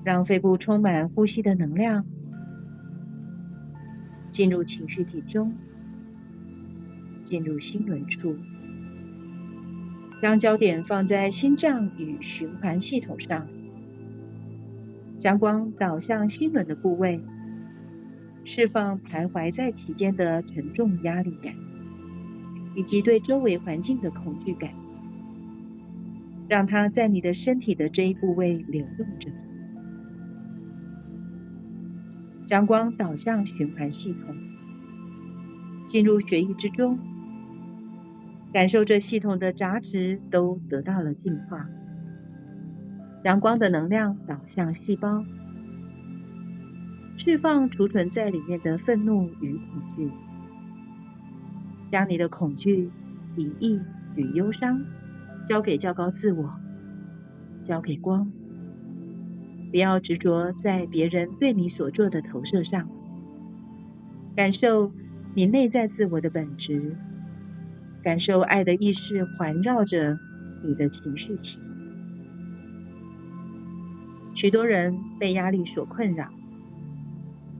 [0.04, 2.06] 让肺部充满呼吸的能量，
[4.30, 5.52] 进入情绪体中，
[7.24, 8.36] 进入心轮处，
[10.22, 13.48] 将焦点放在心脏与循环系统上，
[15.18, 17.20] 将光导向心轮的部位，
[18.44, 21.52] 释放徘徊在其间的沉重压力感。
[22.74, 24.72] 以及对周围环境的恐惧感，
[26.48, 29.30] 让它在你的身体的这一部位流动着，
[32.46, 34.36] 将光导向循环系统，
[35.86, 36.98] 进入血液之中，
[38.52, 41.68] 感受这系统的杂质都得到了净化，
[43.22, 45.24] 将光的能量导向细胞，
[47.16, 50.10] 释放储存在里面的愤怒与恐惧。
[51.90, 52.90] 将你的恐惧、
[53.34, 53.80] 敌意
[54.16, 54.84] 与忧伤
[55.44, 56.50] 交给较高自我，
[57.62, 58.30] 交给光。
[59.70, 62.88] 不要执着在别人对你所做的投射上，
[64.34, 64.92] 感受
[65.34, 66.96] 你内在自我的本质，
[68.02, 70.18] 感受爱的意识环绕着
[70.64, 71.60] 你的情绪体。
[74.34, 76.30] 许多人被压力所困扰，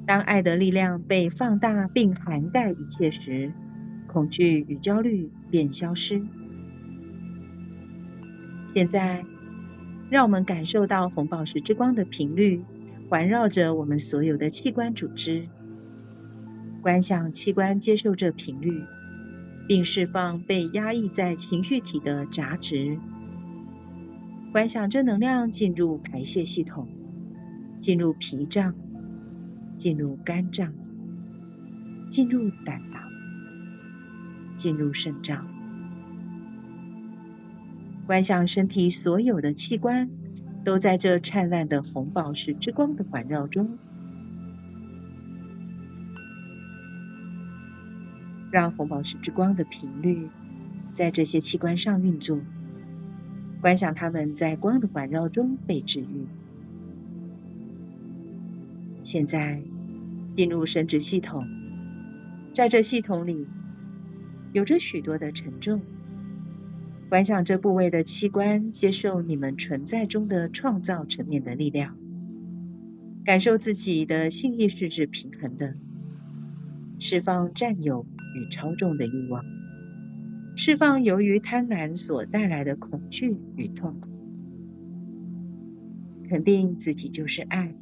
[0.07, 3.53] 当爱的力量被放大并涵盖一切时，
[4.11, 6.21] 恐惧与焦虑便消失。
[8.67, 9.25] 现在，
[10.11, 12.65] 让我们感受到红宝石之光的频率
[13.09, 15.47] 环绕着我们所有的器官组织，
[16.83, 18.83] 观想器官接受这频率，
[19.69, 22.99] 并释放被压抑在情绪体的杂质。
[24.51, 26.89] 观想正能量进入排泄系统，
[27.81, 28.75] 进入脾脏，
[29.77, 30.73] 进入肝脏，
[32.09, 32.90] 进入胆。
[34.61, 35.47] 进入肾脏，
[38.07, 40.11] 观想身体所有的器官
[40.67, 43.79] 都在这灿烂的红宝石之光的环绕中，
[48.51, 50.29] 让红宝石之光的频率
[50.93, 52.39] 在这些器官上运作，
[53.63, 56.27] 观想它们在光的环绕中被治愈。
[59.05, 59.63] 现在
[60.35, 61.47] 进入生殖系统，
[62.53, 63.49] 在这系统里。
[64.53, 65.81] 有着许多的沉重，
[67.09, 71.97] 观想这部位的器官接受你们存在中的创造层面的力量，
[73.25, 75.75] 感受自己的性意识是平衡的，
[76.99, 79.45] 释放占有与操纵的欲望，
[80.57, 84.09] 释放由于贪婪所带来的恐惧与痛苦，
[86.29, 87.73] 肯定自己就是爱，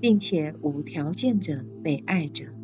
[0.00, 2.55] 并且无条件着被爱着。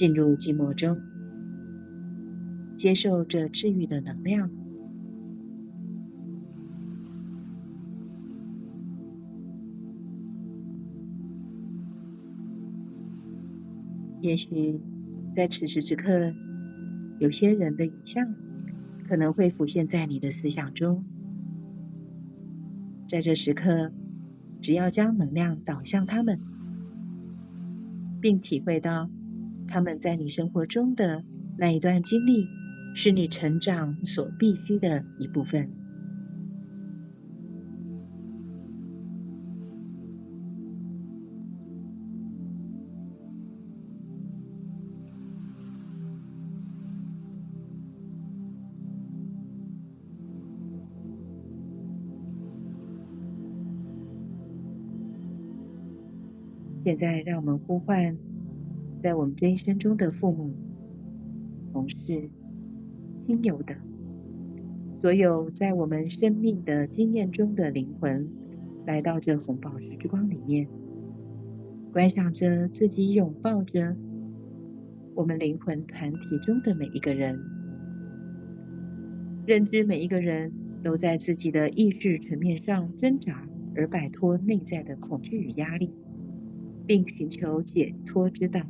[0.00, 0.98] 进入寂寞中，
[2.74, 4.50] 接受这治愈的能量。
[14.22, 14.80] 也许
[15.34, 16.32] 在此时此刻，
[17.18, 18.34] 有些人的影像
[19.06, 21.04] 可能会浮现在你的思想中。
[23.06, 23.92] 在这时刻，
[24.62, 26.40] 只要将能量导向他们，
[28.22, 29.10] 并体会到。
[29.70, 31.22] 他们在你生活中的
[31.56, 32.48] 那一段经历
[32.96, 35.70] 是你成长所必须的一部分。
[56.82, 58.16] 现在让我们呼唤
[59.02, 60.54] 在我们这一生中的父母、
[61.72, 62.30] 同事、
[63.26, 63.74] 亲友的
[65.00, 68.28] 所有在我们生命的经验中的灵魂，
[68.86, 70.68] 来到这红宝石之光里面，
[71.92, 73.96] 观想着自己拥抱着
[75.14, 77.40] 我们灵魂团体中的每一个人，
[79.46, 80.52] 认知每一个人
[80.82, 85.90] 都在自己的意识层面上挣扎，而摆脱内在的恐惧与压力，
[86.86, 88.60] 并寻求解脱之道。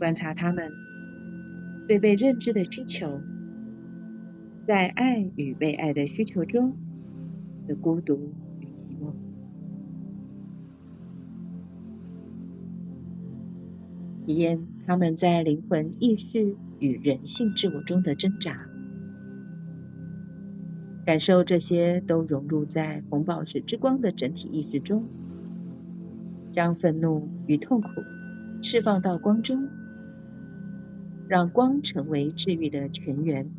[0.00, 0.72] 观察他们
[1.86, 3.20] 对被认知的需求，
[4.66, 6.74] 在爱与被爱的需求中
[7.68, 9.12] 的孤独与寂寞，
[14.24, 18.66] 体验他们在灵魂意识与人性自我中的挣扎。
[21.04, 25.04] 感受这些都融入在红宝石之光的整体意识中，
[26.52, 27.88] 将愤怒与痛苦
[28.62, 29.68] 释放到光中，
[31.30, 33.54] 让光成为治愈的泉源。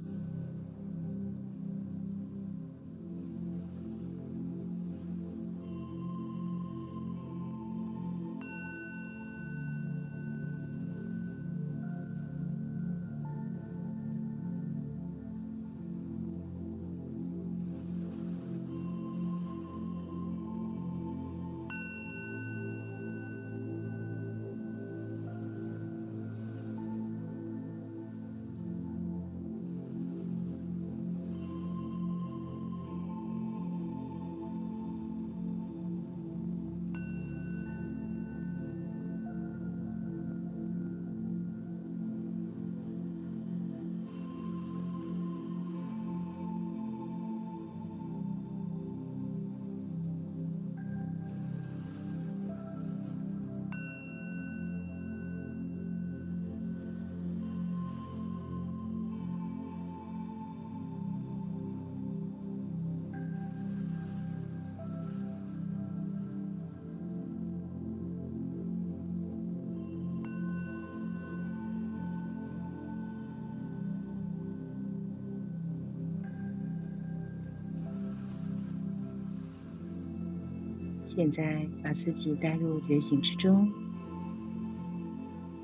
[81.32, 83.72] 在把自己带入觉醒之中，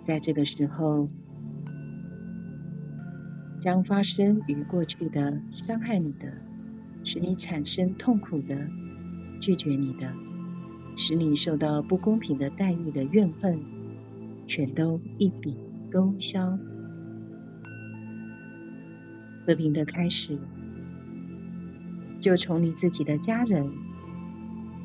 [0.06, 1.10] 在这个时候，
[3.60, 6.32] 将发生于过去的伤害你的、
[7.04, 8.56] 使你产生痛苦的、
[9.42, 10.14] 拒绝你的、
[10.96, 13.60] 使你受到不公平的待遇的怨恨，
[14.48, 15.58] 全都一笔
[15.92, 16.58] 勾销，
[19.46, 20.38] 和平的开始，
[22.22, 23.87] 就从你自己的家人。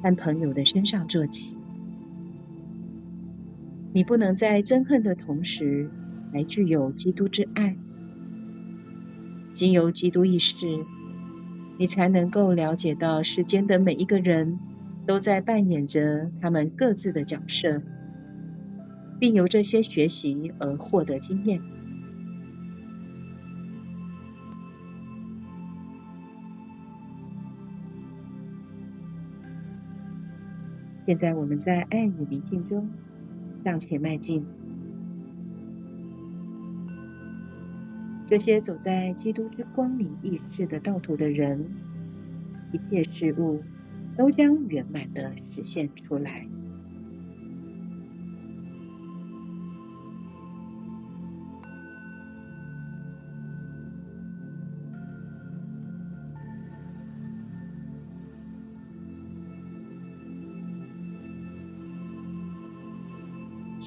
[0.02, 1.56] 和朋友的身上做起，
[3.92, 5.88] 你不能在憎恨的同时，
[6.32, 7.76] 还具有基督之爱。
[9.54, 10.54] 经由基督意识，
[11.78, 14.58] 你才能够了解到世间的每一个人
[15.06, 17.80] 都在扮演着他们各自的角色，
[19.20, 21.60] 并由这些学习而获得经验。
[31.04, 32.88] 现在我们在爱与宁静中
[33.56, 34.44] 向前迈进。
[38.26, 41.66] 这些走在基督之光明意志的道途的人，
[42.72, 43.62] 一切事物
[44.16, 46.46] 都将圆满的实现出来。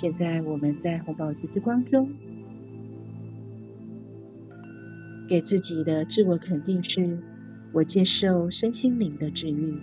[0.05, 2.07] 现在我们在红宝石之光中，
[5.27, 7.17] 给自己的自我肯定是：
[7.73, 9.73] 我接受身心灵的治愈，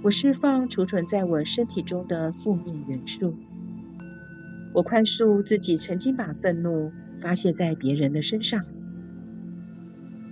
[0.00, 3.34] 我释放储存在我身体中的负面元素，
[4.72, 8.64] 我宽恕自己曾经把愤怒发泄在别人的身上，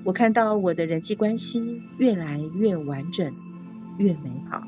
[0.04, 3.34] 我看到我的人际关系越来越完整，
[3.98, 4.62] 越美好。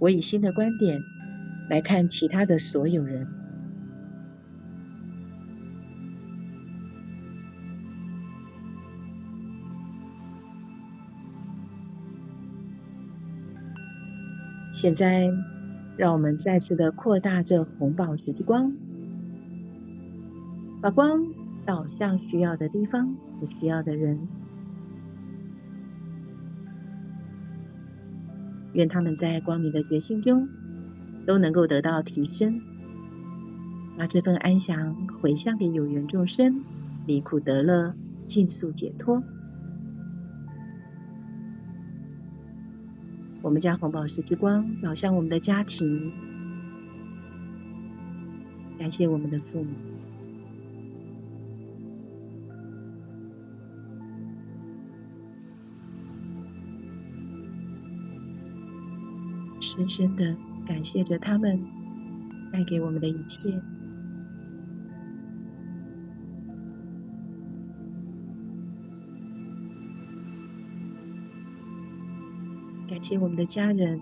[0.00, 1.00] 我以新的观点
[1.68, 3.26] 来看其他的所有人。
[14.72, 15.30] 现在，
[15.96, 18.70] 让我们再次的扩大这红宝石之光，
[20.82, 21.24] 把光
[21.64, 24.28] 导向需要的地方和需要的人。
[28.74, 30.46] 愿他们在光明的觉性中
[31.26, 32.60] 都能够得到提升，
[33.98, 36.62] 把这份安详回向给有缘众生，
[37.06, 37.94] 离苦得乐，
[38.26, 39.22] 尽速解脱。
[43.42, 46.12] 我们将红宝石之光导向我们的家庭，
[48.78, 49.70] 感谢我们的父母。
[59.60, 61.60] 深深的感谢着他们
[62.52, 63.60] 带给我们的一切，
[72.88, 74.00] 感谢我们的家人，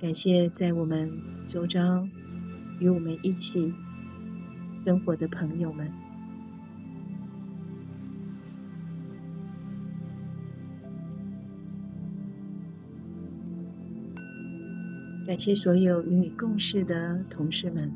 [0.00, 1.10] 感谢在我们
[1.46, 2.06] 周遭
[2.80, 3.72] 与我们一起
[4.84, 6.05] 生活的朋友们。
[15.26, 17.90] 感谢所有与你共事的同事们，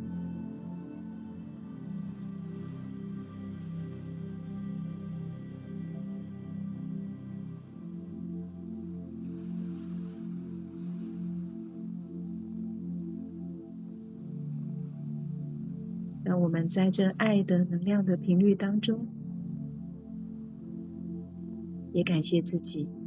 [16.24, 19.06] 让我们在这爱的能量的频率当中，
[21.92, 22.99] 也感谢自己。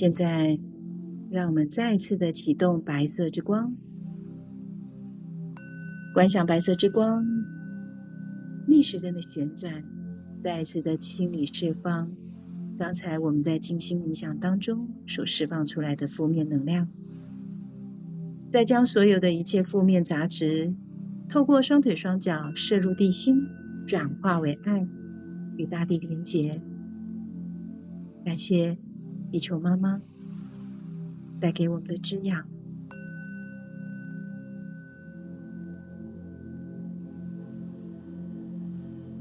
[0.00, 0.58] 现在，
[1.30, 3.76] 让我们再次的启动白色之光，
[6.14, 7.22] 观想白色之光
[8.66, 9.84] 逆时针的旋转，
[10.40, 12.12] 再次的清理释放
[12.78, 16.88] 刚才我们在静心冥想当中所释放出来的负面能量，
[18.48, 20.72] 再将所有的一切负面杂质
[21.28, 23.48] 透过双腿双脚射入地心，
[23.86, 24.88] 转化为爱，
[25.58, 26.62] 与大地连结。
[28.24, 28.78] 感谢。
[29.30, 30.00] 地球妈妈
[31.40, 32.44] 带给我们的滋养。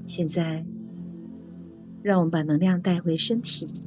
[0.06, 0.66] 现在，
[2.02, 3.84] 让我们把能量带回身体，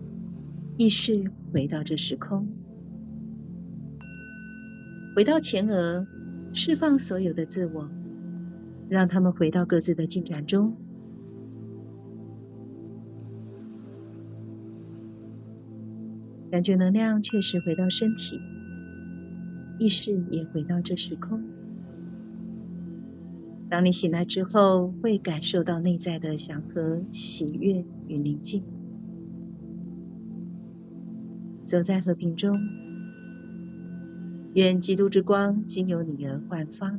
[0.76, 2.46] 意识回到这时空，
[5.16, 6.06] 回到前额，
[6.52, 7.90] 释放所有的自我，
[8.88, 10.76] 让他们回到各自的进展中。
[16.52, 18.38] 感觉能量确实回到身体，
[19.78, 21.42] 意识也回到这时空。
[23.70, 28.62] 当你醒来之后，会感受到内在的祥和、喜悦与宁静。
[31.64, 32.54] 走在和平中，
[34.52, 36.98] 愿基督之光经由你而焕发，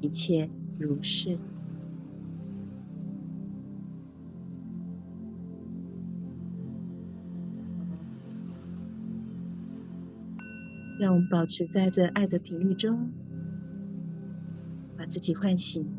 [0.00, 1.36] 一切如是。
[11.00, 13.10] 让我们保持在这爱的频率中，
[14.98, 15.90] 把自己唤醒，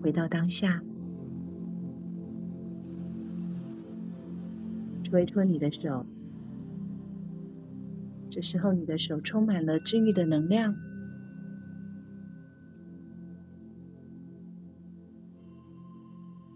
[0.00, 0.84] 回到当下。
[5.02, 6.06] 搓一搓你的手，
[8.30, 10.76] 这时候你的手充满了治愈的能量。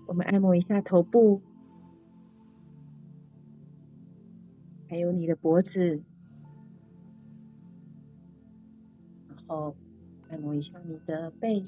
[0.07, 1.43] 我们按摩一下头部，
[4.89, 6.05] 还有你的脖子。
[10.57, 11.65] 一下你的背、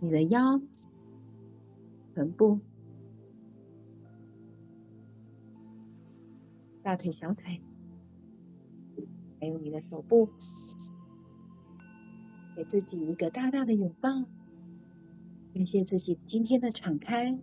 [0.00, 0.60] 你的腰、
[2.14, 2.60] 臀部、
[6.82, 7.60] 大腿、小腿，
[9.40, 10.28] 还有你的手部，
[12.54, 14.10] 给自己一个大大的拥抱，
[15.52, 17.36] 感谢自己今天的敞开。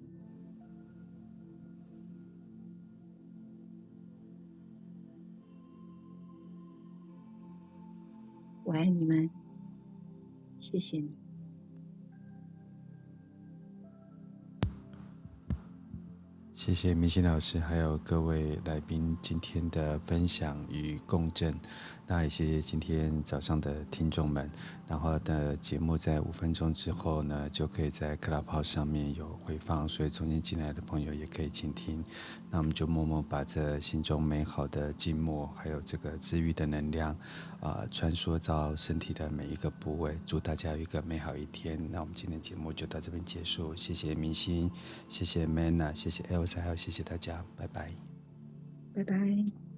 [8.72, 9.30] 我爱你们，
[10.58, 11.10] 谢谢你。
[16.54, 21.54] 谢谢明星老师，还有各位来宾今天的分享与共振。
[22.12, 24.52] 那也谢谢今天早上的听众们。
[24.86, 32.04] 然后的节目在五分钟之后呢，就可以在 Clubhouse 上面有回放，所以重新进来的朋友也可以倾听。
[32.50, 37.12] 那我们就默默把这心中美好的静默，还有这个治愈的能量，
[37.62, 40.20] 啊、呃，穿梭到身体的每一个部位。
[40.26, 41.80] 祝大家有一个美好一天。
[41.90, 43.74] 那我们今天节目就到这边结束。
[43.74, 44.70] 谢谢明心，
[45.08, 47.94] 谢谢 Manna，谢谢 Elsa，还有谢谢大家，拜拜，
[48.94, 49.71] 拜拜。